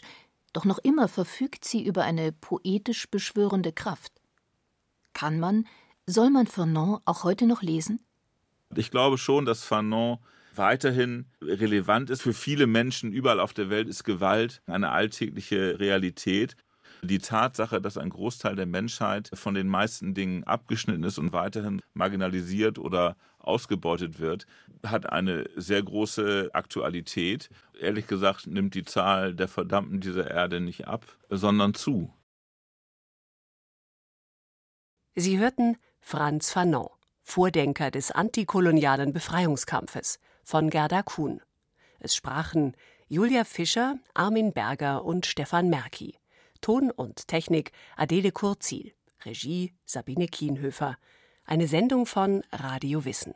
doch 0.52 0.64
noch 0.64 0.78
immer 0.78 1.08
verfügt 1.08 1.64
sie 1.64 1.84
über 1.84 2.04
eine 2.04 2.32
poetisch 2.32 3.10
beschwörende 3.10 3.72
Kraft. 3.72 4.12
Kann 5.12 5.38
man, 5.38 5.66
soll 6.06 6.30
man 6.30 6.46
Fanon 6.46 7.00
auch 7.04 7.24
heute 7.24 7.46
noch 7.46 7.62
lesen? 7.62 8.00
Ich 8.74 8.90
glaube 8.90 9.18
schon, 9.18 9.44
dass 9.44 9.64
Fanon 9.64 10.18
weiterhin 10.54 11.26
relevant 11.42 12.10
ist. 12.10 12.22
Für 12.22 12.32
viele 12.32 12.66
Menschen 12.66 13.12
überall 13.12 13.40
auf 13.40 13.52
der 13.52 13.70
Welt 13.70 13.88
ist 13.88 14.04
Gewalt 14.04 14.62
eine 14.66 14.90
alltägliche 14.90 15.78
Realität. 15.78 16.56
Die 17.02 17.18
Tatsache, 17.18 17.80
dass 17.80 17.96
ein 17.96 18.10
Großteil 18.10 18.56
der 18.56 18.66
Menschheit 18.66 19.30
von 19.32 19.54
den 19.54 19.68
meisten 19.68 20.12
Dingen 20.12 20.44
abgeschnitten 20.44 21.04
ist 21.04 21.18
und 21.18 21.32
weiterhin 21.32 21.80
marginalisiert 21.94 22.78
oder 22.78 23.16
ausgebeutet 23.38 24.20
wird, 24.20 24.46
hat 24.84 25.10
eine 25.10 25.48
sehr 25.56 25.82
große 25.82 26.50
Aktualität. 26.52 27.48
Ehrlich 27.78 28.06
gesagt 28.06 28.46
nimmt 28.46 28.74
die 28.74 28.84
Zahl 28.84 29.34
der 29.34 29.48
Verdammten 29.48 30.00
dieser 30.00 30.30
Erde 30.30 30.60
nicht 30.60 30.86
ab, 30.86 31.06
sondern 31.30 31.72
zu. 31.72 32.12
Sie 35.14 35.38
hörten 35.38 35.76
Franz 36.00 36.52
Fanon, 36.52 36.88
Vordenker 37.22 37.90
des 37.90 38.10
antikolonialen 38.10 39.12
Befreiungskampfes 39.12 40.18
von 40.44 40.68
Gerda 40.68 41.02
Kuhn. 41.02 41.40
Es 41.98 42.14
sprachen 42.14 42.74
Julia 43.08 43.44
Fischer, 43.44 43.96
Armin 44.14 44.52
Berger 44.52 45.04
und 45.04 45.26
Stefan 45.26 45.68
Merki. 45.68 46.19
Ton 46.60 46.90
und 46.90 47.28
Technik 47.28 47.72
Adele 47.96 48.32
Kurzil. 48.32 48.92
Regie 49.24 49.74
Sabine 49.84 50.26
Kienhöfer. 50.26 50.96
Eine 51.44 51.66
Sendung 51.66 52.06
von 52.06 52.42
Radio 52.52 53.04
Wissen. 53.04 53.34